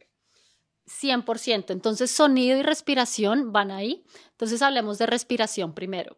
100%. 0.89 1.71
Entonces, 1.71 2.11
sonido 2.11 2.59
y 2.59 2.63
respiración 2.65 3.53
van 3.53 3.71
ahí. 3.71 4.05
Entonces, 4.33 4.61
hablemos 4.61 4.99
de 4.99 5.07
respiración 5.07 5.73
primero. 5.73 6.17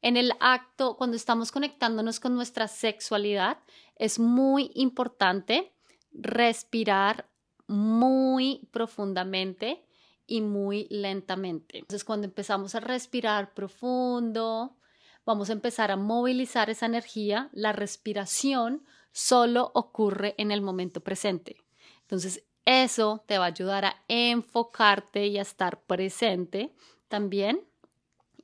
En 0.00 0.16
el 0.16 0.32
acto, 0.40 0.96
cuando 0.96 1.18
estamos 1.18 1.52
conectándonos 1.52 2.18
con 2.18 2.34
nuestra 2.34 2.66
sexualidad, 2.66 3.58
es 3.96 4.18
muy 4.18 4.70
importante 4.74 5.74
respirar 6.10 7.28
muy 7.66 8.70
profundamente 8.72 9.84
y 10.26 10.40
muy 10.40 10.86
lentamente. 10.88 11.80
Entonces, 11.80 12.04
cuando 12.04 12.26
empezamos 12.26 12.74
a 12.74 12.80
respirar 12.80 13.52
profundo, 13.52 14.78
vamos 15.24 15.50
a 15.50 15.54
empezar 15.54 15.90
a 15.90 15.96
movilizar 15.96 16.70
esa 16.70 16.86
energía. 16.86 17.48
La 17.52 17.72
respiración 17.72 18.84
solo 19.12 19.70
ocurre 19.74 20.34
en 20.38 20.50
el 20.50 20.62
momento 20.62 21.00
presente. 21.00 21.56
Entonces, 22.02 22.44
eso 22.64 23.24
te 23.26 23.38
va 23.38 23.44
a 23.44 23.48
ayudar 23.48 23.84
a 23.84 23.96
enfocarte 24.08 25.26
y 25.26 25.38
a 25.38 25.42
estar 25.42 25.80
presente 25.82 26.72
también. 27.08 27.66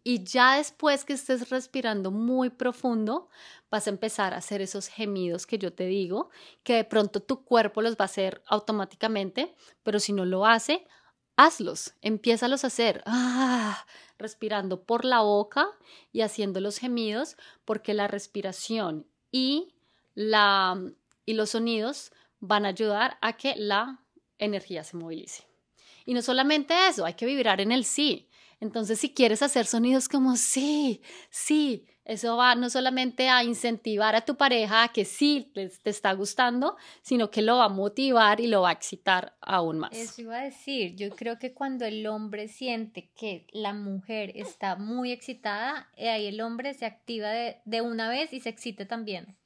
Y 0.04 0.24
ya 0.24 0.56
después 0.56 1.04
que 1.04 1.12
estés 1.12 1.50
respirando 1.50 2.10
muy 2.10 2.50
profundo, 2.50 3.28
vas 3.70 3.86
a 3.86 3.90
empezar 3.90 4.32
a 4.32 4.38
hacer 4.38 4.62
esos 4.62 4.88
gemidos 4.88 5.46
que 5.46 5.58
yo 5.58 5.72
te 5.72 5.86
digo, 5.86 6.30
que 6.62 6.74
de 6.74 6.84
pronto 6.84 7.20
tu 7.20 7.44
cuerpo 7.44 7.82
los 7.82 7.94
va 7.94 8.02
a 8.02 8.04
hacer 8.06 8.42
automáticamente, 8.46 9.54
pero 9.82 10.00
si 10.00 10.12
no 10.12 10.24
lo 10.24 10.46
hace, 10.46 10.86
hazlos, 11.36 11.94
empiézalos 12.00 12.64
a 12.64 12.68
hacer, 12.68 13.02
ah, 13.06 13.84
respirando 14.18 14.82
por 14.82 15.04
la 15.04 15.20
boca 15.20 15.68
y 16.12 16.22
haciendo 16.22 16.60
los 16.60 16.78
gemidos, 16.78 17.36
porque 17.64 17.94
la 17.94 18.08
respiración 18.08 19.06
y, 19.30 19.74
la, 20.14 20.80
y 21.24 21.34
los 21.34 21.50
sonidos 21.50 22.12
van 22.40 22.66
a 22.66 22.70
ayudar 22.70 23.18
a 23.20 23.36
que 23.36 23.54
la 23.56 24.00
energía 24.38 24.84
se 24.84 24.96
movilice. 24.96 25.44
Y 26.04 26.14
no 26.14 26.22
solamente 26.22 26.88
eso, 26.88 27.04
hay 27.04 27.14
que 27.14 27.26
vibrar 27.26 27.60
en 27.60 27.72
el 27.72 27.84
sí. 27.84 28.27
Entonces, 28.60 28.98
si 28.98 29.14
quieres 29.14 29.42
hacer 29.42 29.66
sonidos 29.66 30.08
como 30.08 30.36
sí, 30.36 31.00
sí, 31.30 31.86
eso 32.04 32.36
va 32.36 32.54
no 32.54 32.70
solamente 32.70 33.28
a 33.28 33.44
incentivar 33.44 34.16
a 34.16 34.22
tu 34.24 34.36
pareja 34.36 34.82
a 34.84 34.88
que 34.92 35.04
sí 35.04 35.52
te, 35.54 35.70
está 35.84 36.12
gustando, 36.14 36.76
sino 37.02 37.30
que 37.30 37.42
lo 37.42 37.58
va 37.58 37.66
a 37.66 37.68
motivar 37.68 38.40
y 38.40 38.46
lo 38.46 38.62
va 38.62 38.70
a 38.70 38.72
excitar 38.72 39.36
aún 39.40 39.78
más. 39.78 39.92
Eso 39.92 40.22
iba 40.22 40.38
a 40.40 40.44
decir, 40.44 40.96
yo 40.96 41.10
creo 41.10 41.38
que 41.38 41.52
cuando 41.54 41.84
el 41.84 42.06
hombre 42.06 42.48
siente 42.48 43.10
que 43.14 43.46
la 43.52 43.74
mujer 43.74 44.32
está 44.34 44.74
muy 44.76 45.12
excitada, 45.12 45.88
eh, 45.96 46.08
ahí 46.08 46.26
el 46.26 46.40
hombre 46.40 46.74
se 46.74 46.86
activa 46.86 47.28
de, 47.28 47.60
de 47.64 47.80
una 47.82 48.08
vez 48.08 48.32
y 48.32 48.40
se 48.40 48.48
excita 48.48 48.88
también. 48.88 49.36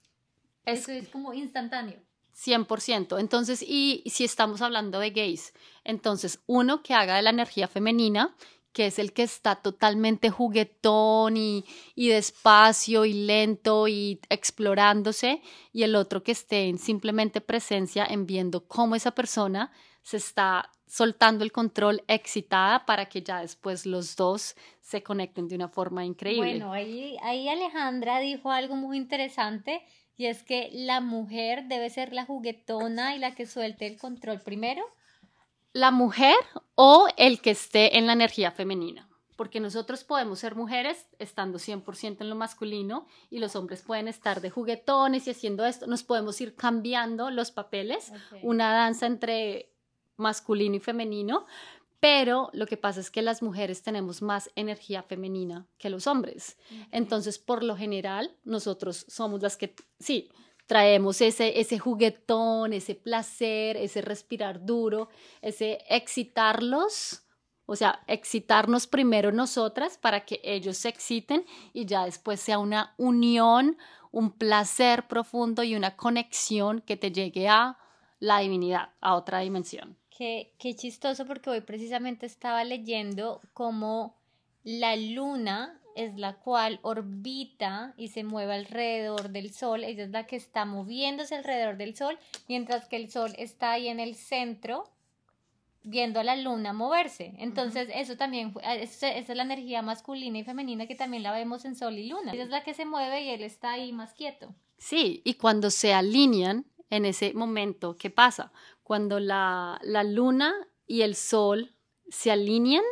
Es- 0.64 0.80
Eso 0.88 0.92
es 0.92 1.08
como 1.08 1.34
instantáneo. 1.34 2.00
100%. 2.34 3.18
Entonces, 3.18 3.62
y 3.62 4.04
si 4.06 4.24
estamos 4.24 4.62
hablando 4.62 4.98
de 5.00 5.10
gays, 5.10 5.52
entonces 5.84 6.40
uno 6.46 6.82
que 6.82 6.94
haga 6.94 7.16
de 7.16 7.22
la 7.22 7.30
energía 7.30 7.68
femenina, 7.68 8.34
que 8.72 8.86
es 8.86 8.98
el 8.98 9.12
que 9.12 9.22
está 9.22 9.56
totalmente 9.56 10.30
juguetón 10.30 11.36
y, 11.36 11.64
y 11.94 12.08
despacio 12.08 13.04
y 13.04 13.12
lento 13.12 13.88
y 13.88 14.20
explorándose, 14.28 15.42
y 15.72 15.82
el 15.82 15.94
otro 15.94 16.22
que 16.22 16.32
esté 16.32 16.68
en 16.68 16.78
simplemente 16.78 17.40
presencia 17.40 18.04
en 18.04 18.26
viendo 18.26 18.66
cómo 18.66 18.94
esa 18.94 19.12
persona 19.12 19.70
se 20.02 20.16
está 20.16 20.70
soltando 20.86 21.42
el 21.42 21.52
control 21.52 22.02
excitada 22.06 22.84
para 22.84 23.06
que 23.06 23.22
ya 23.22 23.40
después 23.40 23.86
los 23.86 24.14
dos 24.14 24.56
se 24.80 25.02
conecten 25.02 25.48
de 25.48 25.54
una 25.54 25.68
forma 25.68 26.04
increíble. 26.04 26.50
Bueno, 26.50 26.72
ahí, 26.72 27.16
ahí 27.22 27.48
Alejandra 27.48 28.18
dijo 28.18 28.50
algo 28.50 28.76
muy 28.76 28.98
interesante 28.98 29.82
y 30.16 30.26
es 30.26 30.42
que 30.42 30.68
la 30.72 31.00
mujer 31.00 31.64
debe 31.64 31.88
ser 31.88 32.12
la 32.12 32.26
juguetona 32.26 33.16
y 33.16 33.18
la 33.18 33.34
que 33.34 33.46
suelte 33.46 33.86
el 33.86 33.98
control 33.98 34.40
primero. 34.40 34.84
La 35.72 35.90
mujer 35.90 36.36
o 36.74 37.06
el 37.16 37.40
que 37.40 37.50
esté 37.50 37.98
en 37.98 38.06
la 38.06 38.12
energía 38.12 38.50
femenina. 38.50 39.08
Porque 39.36 39.60
nosotros 39.60 40.04
podemos 40.04 40.38
ser 40.38 40.54
mujeres 40.54 41.06
estando 41.18 41.58
100% 41.58 42.20
en 42.20 42.28
lo 42.28 42.36
masculino 42.36 43.06
y 43.30 43.38
los 43.38 43.56
hombres 43.56 43.82
pueden 43.82 44.06
estar 44.06 44.40
de 44.40 44.50
juguetones 44.50 45.26
y 45.26 45.30
haciendo 45.30 45.64
esto. 45.64 45.86
Nos 45.86 46.02
podemos 46.02 46.40
ir 46.40 46.54
cambiando 46.54 47.30
los 47.30 47.50
papeles, 47.50 48.12
una 48.42 48.72
danza 48.72 49.06
entre 49.06 49.72
masculino 50.16 50.76
y 50.76 50.80
femenino, 50.80 51.46
pero 51.98 52.50
lo 52.52 52.66
que 52.66 52.76
pasa 52.76 53.00
es 53.00 53.10
que 53.10 53.22
las 53.22 53.42
mujeres 53.42 53.82
tenemos 53.82 54.22
más 54.22 54.50
energía 54.54 55.02
femenina 55.02 55.66
que 55.78 55.88
los 55.88 56.06
hombres. 56.06 56.58
Entonces, 56.90 57.38
por 57.38 57.62
lo 57.62 57.76
general, 57.76 58.36
nosotros 58.44 59.06
somos 59.08 59.40
las 59.40 59.56
que, 59.56 59.74
sí, 59.98 60.28
traemos 60.66 61.20
ese, 61.20 61.60
ese 61.60 61.78
juguetón, 61.78 62.72
ese 62.72 62.94
placer, 62.94 63.76
ese 63.76 64.00
respirar 64.00 64.64
duro, 64.64 65.08
ese 65.40 65.78
excitarlos, 65.88 67.22
o 67.66 67.76
sea, 67.76 68.02
excitarnos 68.06 68.86
primero 68.86 69.32
nosotras 69.32 69.98
para 69.98 70.24
que 70.24 70.40
ellos 70.42 70.76
se 70.76 70.88
exciten 70.88 71.44
y 71.72 71.86
ya 71.86 72.04
después 72.04 72.40
sea 72.40 72.58
una 72.58 72.94
unión, 72.96 73.76
un 74.10 74.32
placer 74.32 75.08
profundo 75.08 75.62
y 75.62 75.74
una 75.74 75.96
conexión 75.96 76.80
que 76.80 76.96
te 76.96 77.12
llegue 77.12 77.48
a 77.48 77.78
la 78.18 78.38
divinidad, 78.38 78.90
a 79.00 79.14
otra 79.14 79.40
dimensión. 79.40 79.96
Qué, 80.10 80.54
qué 80.58 80.76
chistoso 80.76 81.26
porque 81.26 81.50
hoy 81.50 81.60
precisamente 81.62 82.26
estaba 82.26 82.62
leyendo 82.64 83.40
cómo 83.52 84.16
la 84.62 84.94
luna 84.96 85.81
es 85.96 86.16
la 86.16 86.34
cual 86.34 86.78
orbita 86.82 87.94
y 87.96 88.08
se 88.08 88.24
mueve 88.24 88.54
alrededor 88.54 89.30
del 89.30 89.52
sol, 89.52 89.84
ella 89.84 90.04
es 90.04 90.10
la 90.10 90.26
que 90.26 90.36
está 90.36 90.64
moviéndose 90.64 91.34
alrededor 91.34 91.76
del 91.76 91.96
sol, 91.96 92.18
mientras 92.48 92.86
que 92.88 92.96
el 92.96 93.10
sol 93.10 93.32
está 93.38 93.72
ahí 93.72 93.88
en 93.88 94.00
el 94.00 94.14
centro 94.14 94.90
viendo 95.84 96.20
a 96.20 96.24
la 96.24 96.36
luna 96.36 96.72
moverse. 96.72 97.34
Entonces, 97.38 97.88
eso 97.94 98.16
también, 98.16 98.54
esa 98.62 99.08
esa 99.12 99.32
es 99.32 99.36
la 99.36 99.42
energía 99.42 99.82
masculina 99.82 100.38
y 100.38 100.44
femenina 100.44 100.86
que 100.86 100.94
también 100.94 101.22
la 101.22 101.32
vemos 101.32 101.64
en 101.64 101.76
sol 101.76 101.98
y 101.98 102.08
luna. 102.08 102.32
Ella 102.32 102.44
es 102.44 102.50
la 102.50 102.62
que 102.62 102.74
se 102.74 102.84
mueve 102.84 103.22
y 103.22 103.30
él 103.30 103.42
está 103.42 103.72
ahí 103.72 103.92
más 103.92 104.14
quieto. 104.14 104.54
Sí, 104.78 105.22
y 105.24 105.34
cuando 105.34 105.70
se 105.70 105.92
alinean 105.92 106.66
en 106.90 107.04
ese 107.04 107.34
momento, 107.34 107.96
¿qué 107.96 108.10
pasa? 108.10 108.52
Cuando 108.82 109.20
la, 109.20 109.80
la 109.82 110.04
luna 110.04 110.54
y 110.86 111.02
el 111.02 111.14
sol 111.14 111.74
se 112.08 112.30
alinean, 112.30 112.84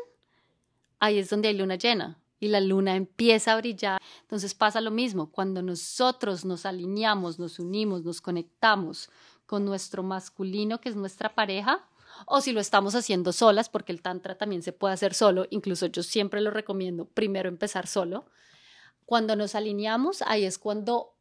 ahí 0.99 1.19
es 1.19 1.31
donde 1.31 1.49
hay 1.49 1.57
luna 1.57 1.77
llena 1.77 2.20
y 2.41 2.49
la 2.49 2.61
luna 2.61 2.97
empieza 2.97 3.53
a 3.53 3.57
brillar. 3.57 4.01
Entonces 4.23 4.55
pasa 4.55 4.81
lo 4.81 4.91
mismo, 4.91 5.31
cuando 5.31 5.63
nosotros 5.63 6.45
nos 6.45 6.67
alineamos, 6.67 7.39
nos 7.39 7.59
unimos, 7.59 8.03
nos 8.03 8.21
conectamos 8.21 9.11
con 9.47 9.65
nuestro 9.65 10.03
masculino, 10.03 10.81
que 10.81 10.89
es 10.89 10.97
nuestra 10.97 11.35
pareja, 11.35 11.87
o 12.27 12.41
si 12.41 12.53
lo 12.53 12.61
estamos 12.61 12.95
haciendo 12.95 13.33
solas, 13.33 13.69
porque 13.69 13.93
el 13.93 14.03
tantra 14.03 14.37
también 14.37 14.63
se 14.63 14.73
puede 14.73 14.95
hacer 14.95 15.15
solo, 15.15 15.47
incluso 15.51 15.87
yo 15.87 16.03
siempre 16.03 16.41
lo 16.41 16.51
recomiendo, 16.51 17.05
primero 17.05 17.49
empezar 17.49 17.87
solo. 17.87 18.25
Cuando 19.07 19.37
nos 19.37 19.55
alineamos, 19.55 20.23
ahí 20.23 20.45
es 20.45 20.59
cuando 20.59 21.15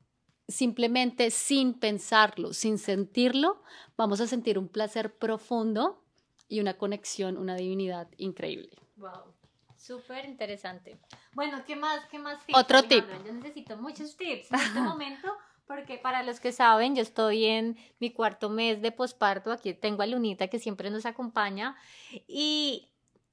simplemente 0.48 1.32
sin 1.32 1.74
pensarlo, 1.74 2.54
sin 2.54 2.78
sentirlo, 2.78 3.62
vamos 3.98 4.20
a 4.22 4.28
sentir 4.28 4.58
un 4.58 4.68
placer 4.68 5.14
profundo 5.16 6.02
y 6.48 6.60
una 6.60 6.76
conexión, 6.76 7.38
una 7.38 7.56
divinidad 7.56 8.08
increíble. 8.18 8.72
Wow. 8.98 9.39
Súper 9.80 10.26
interesante. 10.26 11.00
Bueno, 11.34 11.64
¿qué 11.66 11.76
más? 11.76 12.06
¿Qué 12.12 12.20
más 12.20 12.46
tips? 12.46 12.60
Otro 12.60 12.84
tip. 12.84 13.06
Yo 13.26 13.32
necesito 13.32 13.78
muchos 13.78 14.18
tips 14.18 14.52
en 14.52 14.60
este 14.60 14.80
momento 14.82 15.36
porque 15.66 15.98
para 15.98 16.24
los 16.24 16.40
que 16.40 16.52
saben, 16.52 16.96
yo 16.96 17.02
estoy 17.02 17.46
en 17.46 17.78
mi 18.00 18.12
cuarto 18.12 18.50
mes 18.50 18.82
de 18.82 18.92
posparto. 18.92 19.52
Aquí 19.52 19.74
tengo 19.74 20.02
a 20.02 20.08
Lunita 20.08 20.48
que 20.48 20.60
siempre 20.60 20.90
nos 20.90 21.06
acompaña 21.06 21.78
y, 22.28 22.90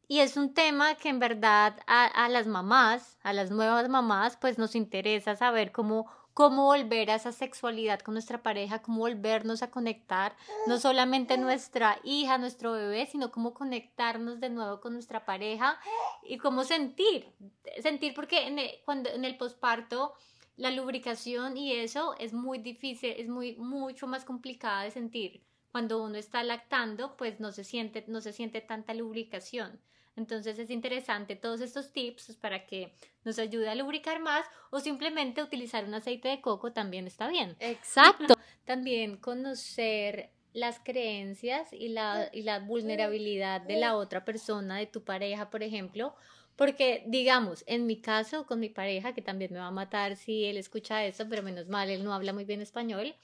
y 0.07 0.21
es 0.21 0.37
un 0.37 0.55
tema 0.55 0.95
que 0.95 1.09
en 1.09 1.19
verdad 1.19 1.81
a, 1.87 2.05
a 2.05 2.29
las 2.29 2.47
mamás, 2.47 3.19
a 3.23 3.33
las 3.33 3.51
nuevas 3.51 3.89
mamás, 3.89 4.37
pues 4.37 4.57
nos 4.57 4.77
interesa 4.77 5.35
saber 5.35 5.73
cómo 5.73 6.07
cómo 6.37 6.65
volver 6.65 7.11
a 7.11 7.15
esa 7.15 7.33
sexualidad 7.33 8.01
con 8.01 8.13
nuestra 8.13 8.43
pareja, 8.43 8.83
cómo 8.83 8.99
volvernos 8.99 9.63
a 9.63 9.71
conectar, 9.71 10.37
no 10.67 10.79
solamente 10.79 11.39
nuestra 11.39 11.99
hija, 12.05 12.37
nuestro 12.37 12.73
bebé, 12.73 13.07
sino 13.07 13.33
cómo 13.33 13.55
conectarnos 13.55 14.39
de 14.39 14.51
nuevo 14.51 14.83
con 14.83 14.93
nuestra 14.93 15.25
pareja 15.25 15.81
y 16.23 16.37
cómo 16.37 16.65
sentir, 16.65 17.33
sentir 17.81 18.13
porque 18.13 18.49
en 18.49 18.59
el, 18.59 18.71
cuando, 18.85 19.09
en 19.09 19.25
el 19.25 19.39
posparto 19.39 20.13
la 20.57 20.71
lubricación 20.71 21.57
y 21.57 21.73
eso 21.73 22.15
es 22.19 22.35
muy 22.35 22.59
difícil, 22.59 23.15
es 23.17 23.29
muy, 23.29 23.57
mucho 23.57 24.07
más 24.07 24.27
complicada 24.27 24.83
de 24.83 24.91
sentir. 24.91 25.43
Cuando 25.73 26.03
uno 26.03 26.19
está 26.19 26.45
lactando, 26.45 27.17
pues 27.17 27.41
no 27.41 27.51
se 27.51 27.65
siente, 27.65 28.05
no 28.09 28.21
se 28.21 28.35
siente 28.35 28.61
tanta 28.61 28.93
lubricación. 28.93 29.81
Entonces 30.17 30.59
es 30.59 30.71
interesante 30.71 31.37
todos 31.37 31.61
estos 31.61 31.93
tips 31.93 32.37
para 32.37 32.67
que 32.67 32.95
nos 33.25 33.39
ayude 33.39 33.69
a 33.69 33.75
lubricar 33.75 34.21
más 34.21 34.47
o 34.71 34.81
simplemente 34.81 35.43
utilizar 35.43 35.85
un 35.85 35.95
aceite 35.95 36.29
de 36.29 36.41
coco 36.41 36.73
también 36.73 37.07
está 37.07 37.29
bien. 37.29 37.57
Exacto. 37.61 38.35
También 38.65 39.19
conocer 39.19 40.31
las 40.53 40.81
creencias 40.81 41.73
y 41.73 41.89
la, 41.89 42.31
y 42.33 42.43
la 42.43 42.59
vulnerabilidad 42.59 43.61
de 43.61 43.77
la 43.77 43.95
otra 43.95 44.25
persona, 44.25 44.79
de 44.79 44.87
tu 44.87 45.05
pareja, 45.05 45.51
por 45.51 45.63
ejemplo, 45.63 46.17
porque, 46.57 47.05
digamos, 47.07 47.63
en 47.67 47.87
mi 47.87 48.01
caso, 48.01 48.47
con 48.47 48.59
mi 48.59 48.71
pareja, 48.71 49.13
que 49.13 49.21
también 49.21 49.53
me 49.53 49.59
va 49.59 49.67
a 49.67 49.71
matar 49.71 50.17
si 50.17 50.47
él 50.47 50.57
escucha 50.57 51.05
eso, 51.05 51.29
pero 51.29 51.43
menos 51.43 51.69
mal, 51.69 51.91
él 51.91 52.03
no 52.03 52.15
habla 52.15 52.33
muy 52.33 52.45
bien 52.45 52.63
español, 52.63 53.15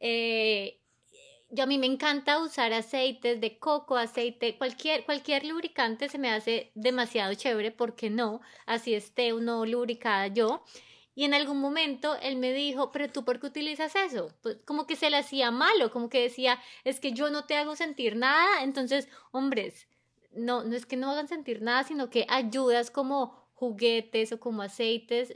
eh, 0.00 0.78
yo 1.50 1.64
a 1.64 1.66
mí 1.66 1.78
me 1.78 1.86
encanta 1.86 2.40
usar 2.40 2.72
aceites 2.72 3.40
de 3.40 3.58
coco, 3.58 3.96
aceite, 3.96 4.58
cualquier, 4.58 5.04
cualquier 5.04 5.44
lubricante 5.44 6.08
se 6.08 6.18
me 6.18 6.30
hace 6.30 6.70
demasiado 6.74 7.34
chévere, 7.34 7.70
porque 7.70 8.10
no? 8.10 8.40
Así 8.66 8.94
esté 8.94 9.32
uno 9.32 9.64
lubricada 9.64 10.26
yo. 10.26 10.62
Y 11.14 11.24
en 11.24 11.34
algún 11.34 11.60
momento 11.60 12.16
él 12.22 12.36
me 12.36 12.52
dijo, 12.52 12.92
pero 12.92 13.08
tú 13.10 13.24
por 13.24 13.40
qué 13.40 13.46
utilizas 13.46 13.96
eso? 13.96 14.32
Pues 14.42 14.58
como 14.64 14.86
que 14.86 14.94
se 14.94 15.10
le 15.10 15.16
hacía 15.16 15.50
malo, 15.50 15.90
como 15.90 16.08
que 16.08 16.22
decía, 16.22 16.60
es 16.84 17.00
que 17.00 17.12
yo 17.12 17.30
no 17.30 17.44
te 17.44 17.56
hago 17.56 17.74
sentir 17.76 18.14
nada. 18.14 18.62
Entonces, 18.62 19.08
hombres, 19.32 19.88
no, 20.32 20.62
no 20.64 20.76
es 20.76 20.86
que 20.86 20.96
no 20.96 21.10
hagan 21.10 21.28
sentir 21.28 21.62
nada, 21.62 21.82
sino 21.82 22.10
que 22.10 22.26
ayudas 22.28 22.90
como 22.90 23.47
juguetes 23.58 24.30
o 24.30 24.38
como 24.38 24.62
aceites, 24.62 25.34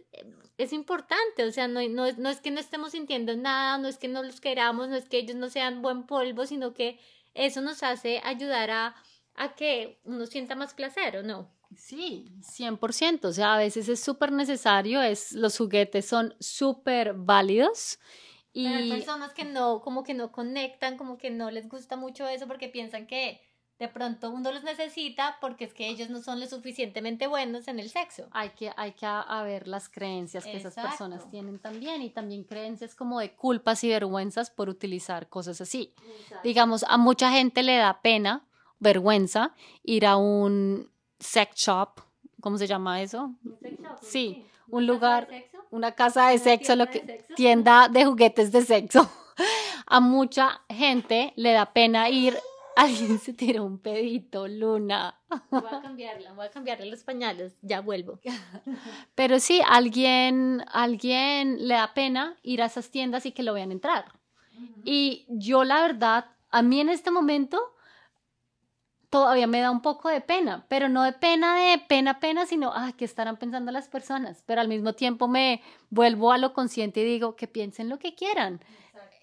es 0.56 0.72
importante, 0.72 1.44
o 1.44 1.50
sea, 1.50 1.66
no, 1.66 1.80
no, 1.88 2.10
no, 2.12 2.30
es 2.30 2.40
que 2.40 2.52
no 2.52 2.60
estemos 2.60 2.92
sintiendo 2.92 3.36
nada, 3.36 3.78
no 3.78 3.88
es 3.88 3.98
que 3.98 4.06
no 4.06 4.22
los 4.22 4.40
queramos, 4.40 4.88
no 4.88 4.94
es 4.94 5.08
que 5.08 5.18
ellos 5.18 5.36
no 5.36 5.50
sean 5.50 5.82
buen 5.82 6.06
polvo, 6.06 6.46
sino 6.46 6.72
que 6.72 7.00
eso 7.34 7.62
nos 7.62 7.82
hace 7.82 8.20
ayudar 8.22 8.70
a, 8.70 8.94
a 9.34 9.56
que 9.56 9.98
uno 10.04 10.26
sienta 10.26 10.54
más 10.54 10.72
placer, 10.72 11.16
¿o 11.16 11.22
no? 11.24 11.50
Sí, 11.76 12.30
100%, 12.42 13.24
o 13.24 13.32
sea, 13.32 13.54
a 13.54 13.58
veces 13.58 13.88
es 13.88 13.98
súper 13.98 14.30
necesario, 14.30 15.02
es, 15.02 15.32
los 15.32 15.58
juguetes 15.58 16.06
son 16.06 16.36
súper 16.38 17.14
válidos. 17.14 17.98
Y 18.52 18.66
hay 18.66 18.88
personas 18.88 19.32
que 19.32 19.44
no, 19.44 19.80
como 19.80 20.04
que 20.04 20.14
no 20.14 20.30
conectan, 20.30 20.96
como 20.96 21.18
que 21.18 21.30
no 21.30 21.50
les 21.50 21.68
gusta 21.68 21.96
mucho 21.96 22.28
eso 22.28 22.46
porque 22.46 22.68
piensan 22.68 23.08
que 23.08 23.40
de 23.82 23.88
pronto 23.88 24.30
uno 24.30 24.52
los 24.52 24.62
necesita 24.62 25.38
porque 25.40 25.64
es 25.64 25.74
que 25.74 25.88
ellos 25.88 26.08
no 26.08 26.22
son 26.22 26.38
lo 26.38 26.46
suficientemente 26.46 27.26
buenos 27.26 27.66
en 27.66 27.80
el 27.80 27.90
sexo. 27.90 28.28
Hay 28.30 28.50
que, 28.50 28.70
hay 28.76 28.92
que 28.92 29.08
ver 29.42 29.66
las 29.66 29.88
creencias 29.88 30.44
que 30.44 30.56
esas 30.56 30.76
personas 30.76 31.28
tienen 31.30 31.58
también 31.58 32.00
y 32.00 32.08
también 32.10 32.44
creencias 32.44 32.94
como 32.94 33.18
de 33.18 33.32
culpas 33.32 33.82
y 33.82 33.88
vergüenzas 33.88 34.50
por 34.50 34.68
utilizar 34.68 35.28
cosas 35.28 35.60
así. 35.60 35.92
Digamos, 36.44 36.84
a 36.84 36.96
mucha 36.96 37.32
gente 37.32 37.64
le 37.64 37.76
da 37.76 38.00
pena, 38.02 38.46
vergüenza, 38.78 39.52
ir 39.82 40.06
a 40.06 40.16
un 40.16 40.88
sex 41.18 41.56
shop, 41.56 42.02
¿cómo 42.40 42.58
se 42.58 42.68
llama 42.68 43.02
eso? 43.02 43.34
Sí, 44.00 44.46
un 44.68 44.86
lugar, 44.86 45.26
una 45.72 45.90
casa 45.90 46.28
de 46.28 46.38
sexo, 46.38 46.76
lo 46.76 46.86
que, 46.86 47.26
tienda 47.34 47.88
de 47.88 48.04
juguetes 48.04 48.52
de 48.52 48.62
sexo. 48.62 49.10
a 49.86 49.98
mucha 49.98 50.60
gente 50.68 51.32
le 51.34 51.52
da 51.52 51.72
pena 51.72 52.08
ir 52.10 52.38
Alguien 52.76 53.18
se 53.18 53.32
tiró 53.32 53.64
un 53.64 53.78
pedito, 53.78 54.48
Luna. 54.48 55.20
Voy 55.50 55.62
a 55.70 55.82
cambiarla, 55.82 56.32
voy 56.32 56.46
a 56.46 56.50
cambiarle 56.50 56.86
los 56.86 57.04
pañales, 57.04 57.56
ya 57.62 57.80
vuelvo. 57.80 58.20
Pero 59.14 59.40
sí, 59.40 59.60
alguien, 59.68 60.64
alguien 60.72 61.68
le 61.68 61.74
da 61.74 61.94
pena 61.94 62.36
ir 62.42 62.62
a 62.62 62.66
esas 62.66 62.90
tiendas 62.90 63.26
y 63.26 63.32
que 63.32 63.42
lo 63.42 63.54
vean 63.54 63.72
entrar. 63.72 64.12
Y 64.84 65.26
yo 65.28 65.64
la 65.64 65.80
verdad, 65.82 66.26
a 66.50 66.62
mí 66.62 66.80
en 66.80 66.88
este 66.88 67.10
momento 67.10 67.74
todavía 69.12 69.46
me 69.46 69.60
da 69.60 69.70
un 69.70 69.82
poco 69.82 70.08
de 70.08 70.22
pena, 70.22 70.64
pero 70.68 70.88
no 70.88 71.02
de 71.02 71.12
pena 71.12 71.56
de 71.56 71.78
pena, 71.78 72.18
pena, 72.18 72.46
sino, 72.46 72.72
ah, 72.74 72.92
¿qué 72.96 73.04
estarán 73.04 73.36
pensando 73.36 73.70
las 73.70 73.88
personas? 73.88 74.42
Pero 74.46 74.62
al 74.62 74.68
mismo 74.68 74.94
tiempo 74.94 75.28
me 75.28 75.62
vuelvo 75.90 76.32
a 76.32 76.38
lo 76.38 76.54
consciente 76.54 77.00
y 77.00 77.04
digo, 77.04 77.36
que 77.36 77.46
piensen 77.46 77.90
lo 77.90 77.98
que 77.98 78.14
quieran, 78.14 78.60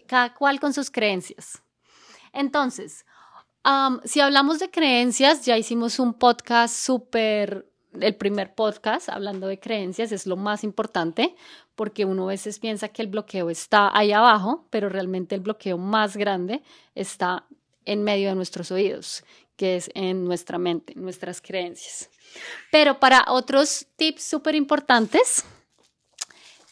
cada 0.05 0.35
cual 0.35 0.59
con 0.59 0.73
sus 0.73 0.91
creencias. 0.91 1.63
Entonces, 2.33 3.03
si 4.05 4.19
hablamos 4.19 4.59
de 4.59 4.69
creencias, 4.69 5.45
ya 5.45 5.57
hicimos 5.57 5.99
un 5.99 6.13
podcast 6.13 6.75
súper, 6.75 7.67
el 7.99 8.15
primer 8.15 8.53
podcast 8.55 9.09
hablando 9.09 9.47
de 9.47 9.59
creencias 9.59 10.11
es 10.11 10.25
lo 10.25 10.37
más 10.37 10.63
importante 10.63 11.35
porque 11.75 12.05
uno 12.05 12.25
a 12.25 12.27
veces 12.27 12.59
piensa 12.59 12.89
que 12.89 13.01
el 13.01 13.07
bloqueo 13.07 13.49
está 13.49 13.97
ahí 13.97 14.11
abajo, 14.11 14.67
pero 14.69 14.89
realmente 14.89 15.35
el 15.35 15.41
bloqueo 15.41 15.77
más 15.77 16.17
grande 16.17 16.61
está 16.93 17.45
en 17.85 18.03
medio 18.03 18.29
de 18.29 18.35
nuestros 18.35 18.71
oídos, 18.71 19.23
que 19.55 19.77
es 19.77 19.89
en 19.93 20.25
nuestra 20.25 20.57
mente, 20.57 20.93
nuestras 20.95 21.41
creencias. 21.41 22.09
Pero 22.71 22.99
para 22.99 23.25
otros 23.29 23.87
tips 23.95 24.23
súper 24.23 24.55
importantes, 24.55 25.45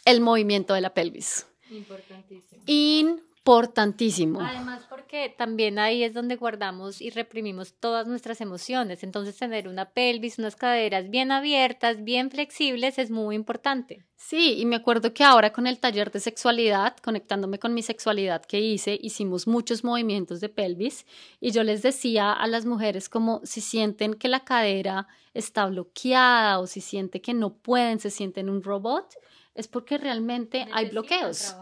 el 0.06 0.22
movimiento 0.22 0.74
de 0.74 0.82
la 0.82 0.94
pelvis. 0.94 1.48
Importantísimo 1.70 3.27
importantísimo. 3.48 4.42
Además, 4.42 4.86
porque 4.90 5.34
también 5.38 5.80
ahí 5.80 6.04
es 6.04 6.14
donde 6.14 6.36
guardamos 6.36 7.02
y 7.02 7.10
reprimimos 7.10 7.74
todas 7.80 8.06
nuestras 8.06 8.42
emociones. 8.42 9.04
Entonces, 9.04 9.38
tener 9.38 9.70
una 9.70 9.92
pelvis, 9.92 10.38
unas 10.38 10.58
caderas 10.58 11.10
bien 11.10 11.32
abiertas, 11.32 12.04
bien 12.04 12.30
flexibles, 12.30 13.00
es 13.00 13.10
muy 13.10 13.36
importante. 13.36 14.06
Sí, 14.16 14.56
y 14.60 14.66
me 14.66 14.76
acuerdo 14.76 15.14
que 15.14 15.24
ahora 15.24 15.54
con 15.54 15.68
el 15.68 15.80
taller 15.80 16.12
de 16.12 16.20
sexualidad, 16.20 16.98
conectándome 16.98 17.60
con 17.60 17.74
mi 17.74 17.84
sexualidad 17.84 18.44
que 18.44 18.60
hice, 18.60 19.00
hicimos 19.02 19.48
muchos 19.48 19.84
movimientos 19.84 20.42
de 20.42 20.50
pelvis 20.50 21.06
y 21.40 21.52
yo 21.52 21.64
les 21.64 21.84
decía 21.84 22.34
a 22.34 22.48
las 22.48 22.66
mujeres 22.66 23.10
como 23.10 23.42
si 23.44 23.62
sienten 23.62 24.16
que 24.16 24.28
la 24.28 24.44
cadera 24.44 25.08
está 25.36 25.68
bloqueada 25.68 26.60
o 26.60 26.66
si 26.66 26.82
sienten 26.82 27.22
que 27.22 27.36
no 27.36 27.54
pueden, 27.54 28.00
se 28.00 28.10
sienten 28.10 28.50
un 28.50 28.64
robot, 28.64 29.14
es 29.58 29.68
porque 29.68 29.98
realmente 29.98 30.68
hay 30.72 30.90
bloqueos. 30.90 31.56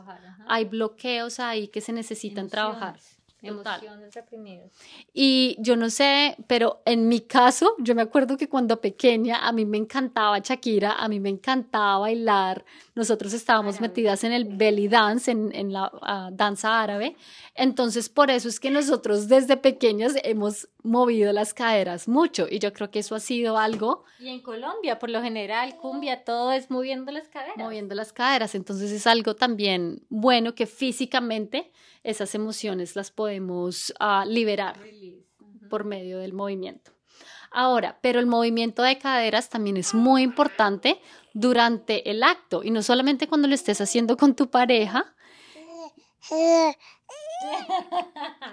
Hay 0.48 0.66
bloqueos 0.66 1.40
ahí 1.40 1.70
que 1.70 1.82
se 1.82 1.94
necesitan 1.94 2.50
trabajar. 2.50 3.00
Emociones 3.42 4.14
reprimidas. 4.14 4.72
Y 5.14 5.56
yo 5.60 5.76
no 5.76 5.90
sé, 5.90 6.36
pero 6.48 6.82
en 6.86 7.08
mi 7.08 7.22
caso, 7.22 7.76
yo 7.80 7.94
me 7.94 8.02
acuerdo 8.02 8.38
que 8.38 8.50
cuando 8.50 8.82
pequeña 8.82 9.48
a 9.48 9.52
mí 9.52 9.66
me 9.66 9.78
encantaba 9.78 10.40
Shakira, 10.40 10.94
a 10.94 11.08
mí 11.08 11.20
me 11.20 11.30
encantaba 11.30 12.00
bailar. 12.00 12.66
Nosotros 12.96 13.34
estábamos 13.34 13.82
metidas 13.82 14.24
en 14.24 14.32
el 14.32 14.46
belly 14.46 14.88
dance, 14.88 15.30
en, 15.30 15.74
la 15.74 15.92
ah, 16.02 16.30
danza 16.32 16.82
árabe. 16.82 17.18
Entonces, 17.54 18.08
por 18.08 18.32
eso 18.32 18.48
es 18.48 18.62
que 18.62 18.72
nosotros 18.72 19.28
desde 19.28 19.58
pequeñas 19.58 20.14
hemos 20.24 20.70
movido 20.82 21.34
las 21.34 21.54
caderas 21.54 22.08
mucho 22.08 22.48
y 22.50 22.60
yo 22.60 22.72
creo 22.72 22.92
que 22.92 23.00
eso 23.00 23.14
ha 23.14 23.20
sido 23.20 23.58
algo. 23.58 24.06
Y 24.18 24.30
en 24.30 24.42
Colombia, 24.42 24.98
por 24.98 25.10
lo 25.10 25.22
general, 25.22 25.76
cumbia, 25.76 26.24
todo 26.24 26.54
es 26.54 26.72
moviendo 26.72 27.12
las 27.12 27.28
caderas. 27.28 27.58
Moviendo 27.58 27.96
las 27.96 28.14
caderas, 28.14 28.56
entonces 28.56 28.92
es 28.92 29.06
algo 29.08 29.36
también 29.36 30.06
bueno 30.10 30.56
que 30.56 30.66
físicamente 30.66 31.72
esas 32.04 32.34
emociones 32.34 32.96
las 32.96 33.12
podemos 33.12 33.94
uh, 34.00 34.26
liberar 34.26 34.78
por 35.70 35.84
medio 35.84 36.20
del 36.20 36.32
movimiento. 36.32 36.92
Ahora, 37.52 38.00
pero 38.02 38.20
el 38.20 38.26
movimiento 38.26 38.84
de 38.84 38.98
caderas 38.98 39.50
también 39.50 39.78
es 39.78 39.94
muy 39.94 40.24
importante 40.24 41.00
durante 41.36 42.10
el 42.10 42.24
acto 42.24 42.64
y 42.64 42.72
no 42.72 42.82
solamente 42.82 43.28
cuando 43.28 43.48
lo 43.50 43.54
estés 43.54 43.82
haciendo 43.82 44.16
con 44.18 44.36
tu 44.36 44.50
pareja, 44.50 45.14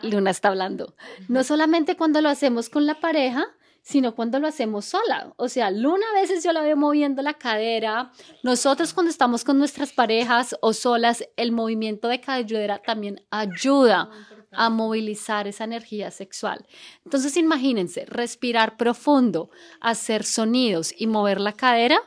Luna 0.02 0.30
está 0.30 0.48
hablando. 0.48 0.94
No 1.28 1.44
solamente 1.44 1.96
cuando 1.96 2.20
lo 2.20 2.28
hacemos 2.28 2.68
con 2.68 2.84
la 2.84 3.00
pareja, 3.00 3.46
sino 3.82 4.14
cuando 4.14 4.40
lo 4.40 4.48
hacemos 4.48 4.84
sola. 4.84 5.32
O 5.36 5.48
sea, 5.48 5.70
Luna 5.70 6.04
a 6.12 6.20
veces 6.20 6.44
yo 6.44 6.52
la 6.52 6.62
veo 6.62 6.76
moviendo 6.76 7.22
la 7.22 7.34
cadera. 7.34 8.12
Nosotros 8.42 8.92
cuando 8.92 9.10
estamos 9.10 9.44
con 9.44 9.58
nuestras 9.58 9.92
parejas 9.92 10.56
o 10.60 10.72
solas, 10.72 11.24
el 11.36 11.52
movimiento 11.52 12.08
de 12.08 12.20
cadera 12.20 12.82
también 12.82 13.24
ayuda 13.30 14.10
a 14.50 14.70
movilizar 14.70 15.46
esa 15.46 15.64
energía 15.64 16.10
sexual. 16.10 16.66
Entonces, 17.04 17.36
imagínense, 17.36 18.04
respirar 18.06 18.76
profundo, 18.76 19.50
hacer 19.80 20.24
sonidos 20.24 20.92
y 20.96 21.06
mover 21.06 21.40
la 21.40 21.52
cadera, 21.52 22.00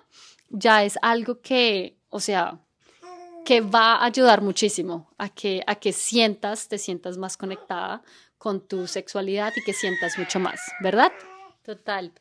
ya 0.56 0.84
es 0.84 0.98
algo 1.02 1.42
que, 1.42 1.98
o 2.10 2.20
sea, 2.20 2.60
que 3.46 3.62
va 3.62 3.96
a 3.96 4.06
ayudar 4.06 4.42
muchísimo 4.42 5.14
a 5.18 5.30
que, 5.30 5.64
a 5.68 5.76
que 5.76 5.94
sientas, 5.94 6.68
te 6.68 6.78
sientas 6.78 7.18
más 7.18 7.38
conectada 7.38 8.02
con 8.38 8.68
tu 8.68 8.88
sexualidad 8.88 9.54
y 9.56 9.64
que 9.64 9.74
sientas 9.74 10.18
mucho 10.18 10.40
más, 10.40 10.60
¿verdad? 10.82 11.12
Total. 11.64 12.12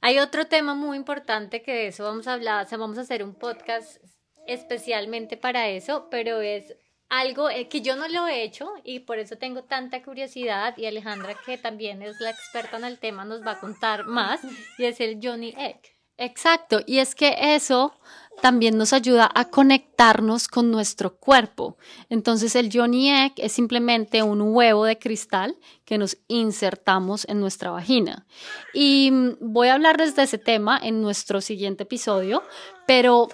Hay 0.00 0.18
otro 0.18 0.46
tema 0.46 0.74
muy 0.74 0.96
importante 0.96 1.62
que 1.62 1.72
de 1.72 1.86
eso 1.88 2.04
vamos 2.04 2.26
a 2.28 2.34
hablar, 2.34 2.64
o 2.64 2.68
sea, 2.68 2.78
vamos 2.78 2.98
a 2.98 3.02
hacer 3.02 3.24
un 3.24 3.34
podcast 3.34 4.02
especialmente 4.46 5.36
para 5.36 5.68
eso, 5.68 6.08
pero 6.10 6.40
es 6.40 6.76
algo 7.08 7.50
eh, 7.50 7.68
que 7.68 7.80
yo 7.80 7.96
no 7.96 8.08
lo 8.08 8.26
he 8.26 8.42
hecho 8.42 8.72
y 8.84 9.00
por 9.00 9.18
eso 9.18 9.36
tengo 9.36 9.64
tanta 9.64 10.02
curiosidad 10.02 10.76
y 10.76 10.86
Alejandra 10.86 11.36
que 11.44 11.56
también 11.56 12.02
es 12.02 12.20
la 12.20 12.30
experta 12.30 12.76
en 12.76 12.84
el 12.84 12.98
tema 12.98 13.24
nos 13.24 13.44
va 13.46 13.52
a 13.52 13.60
contar 13.60 14.06
más 14.06 14.40
y 14.78 14.84
es 14.84 15.00
el 15.00 15.18
Johnny 15.22 15.54
Egg. 15.56 15.95
Exacto, 16.18 16.80
y 16.86 16.98
es 16.98 17.14
que 17.14 17.36
eso 17.54 17.92
también 18.40 18.76
nos 18.76 18.92
ayuda 18.92 19.30
a 19.34 19.46
conectarnos 19.46 20.48
con 20.48 20.70
nuestro 20.70 21.16
cuerpo. 21.16 21.76
Entonces 22.08 22.54
el 22.54 22.70
Johnny 22.72 23.10
Egg 23.10 23.32
es 23.36 23.52
simplemente 23.52 24.22
un 24.22 24.40
huevo 24.40 24.84
de 24.84 24.98
cristal 24.98 25.56
que 25.84 25.98
nos 25.98 26.18
insertamos 26.28 27.26
en 27.28 27.40
nuestra 27.40 27.70
vagina. 27.70 28.26
Y 28.74 29.10
mm, 29.10 29.36
voy 29.40 29.68
a 29.68 29.74
hablarles 29.74 30.16
de 30.16 30.24
ese 30.24 30.38
tema 30.38 30.78
en 30.82 31.00
nuestro 31.02 31.40
siguiente 31.40 31.84
episodio, 31.84 32.42
pero 32.86 33.28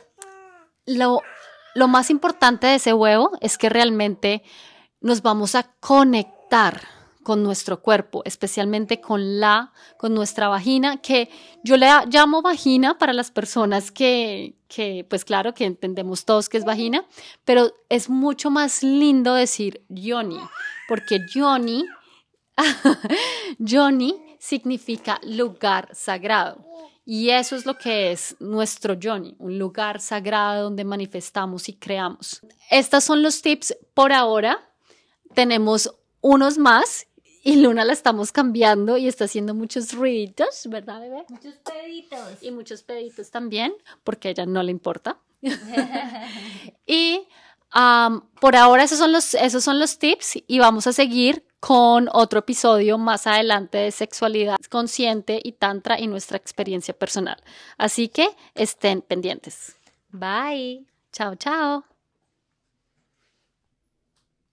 lo, 0.87 1.21
lo 1.75 1.89
más 1.89 2.11
importante 2.11 2.67
de 2.67 2.77
ese 2.77 2.93
huevo 2.93 3.33
es 3.41 3.59
que 3.59 3.69
realmente 3.69 4.43
nos 5.01 5.23
vamos 5.23 5.55
a 5.55 5.65
conectar 5.81 6.81
con 7.23 7.43
nuestro 7.43 7.81
cuerpo, 7.81 8.23
especialmente 8.25 9.01
con 9.01 9.41
la, 9.41 9.73
con 9.97 10.15
nuestra 10.15 10.49
vagina, 10.49 11.01
que 11.01 11.29
yo 11.63 11.77
le 11.77 11.89
llamo 12.09 12.43
vagina 12.43 12.99
para 12.99 13.13
las 13.13 13.31
personas 13.31 13.91
que, 13.91 14.57
que, 14.69 15.07
pues 15.09 15.25
claro, 15.25 15.55
que 15.55 15.65
entendemos 15.65 16.25
todos 16.25 16.49
que 16.49 16.59
es 16.59 16.65
vagina, 16.65 17.05
pero 17.45 17.73
es 17.89 18.09
mucho 18.09 18.51
más 18.51 18.83
lindo 18.83 19.35
decir 19.35 19.85
yoni, 19.89 20.41
porque 20.89 21.21
yoni, 21.33 21.85
yoni 23.59 24.15
significa 24.39 25.21
lugar 25.23 25.89
sagrado. 25.93 26.73
Y 27.05 27.31
eso 27.31 27.57
es 27.57 27.67
lo 27.67 27.77
que 27.79 28.13
es 28.13 28.37
nuestro 28.39 28.95
Yoni, 28.95 29.35
un 29.39 29.59
lugar 29.59 30.01
sagrado 30.01 30.65
donde 30.65 30.85
manifestamos 30.85 31.69
y 31.69 31.75
creamos. 31.75 32.41
Estos 32.71 33.03
son 33.03 33.23
los 33.23 33.43
tips 33.43 33.77
por 33.93 34.13
ahora. 34.13 34.61
Tenemos 35.35 35.93
unos 36.21 36.59
más 36.59 37.09
y 37.43 37.57
Luna 37.57 37.85
la 37.85 37.93
estamos 37.93 38.33
cambiando 38.33 38.97
y 38.97 39.09
está 39.09 39.25
haciendo 39.25 39.55
muchos 39.55 39.93
ruiditos, 39.93 40.67
¿verdad, 40.69 41.01
bebé? 41.01 41.25
Muchos 41.29 41.55
peditos. 41.57 42.43
Y 42.43 42.51
muchos 42.51 42.83
peditos 42.83 43.31
también, 43.31 43.75
porque 44.05 44.29
a 44.29 44.31
ella 44.31 44.47
no 44.47 44.63
le 44.63 44.71
importa. 44.71 45.19
y 46.87 47.27
por 48.41 48.57
ahora 48.57 48.85
esos 48.85 48.99
son, 48.99 49.13
los, 49.13 49.35
esos 49.35 49.65
son 49.65 49.79
los 49.79 49.99
tips 49.99 50.43
y 50.47 50.59
vamos 50.59 50.87
a 50.87 50.93
seguir 50.93 51.45
con 51.59 52.09
otro 52.13 52.41
episodio 52.41 52.99
más 52.99 53.27
adelante 53.27 53.79
de 53.79 53.91
sexualidad 53.93 54.57
consciente 54.69 55.41
y 55.43 55.53
tantra 55.53 55.99
y 55.99 56.07
nuestra 56.07 56.37
experiencia 56.37 56.93
personal. 56.93 57.43
Así 57.79 58.09
que 58.09 58.29
estén 58.55 59.01
pendientes. 59.01 59.77
Bye. 60.11 60.87
Chao, 61.13 61.37
chao. 61.37 61.92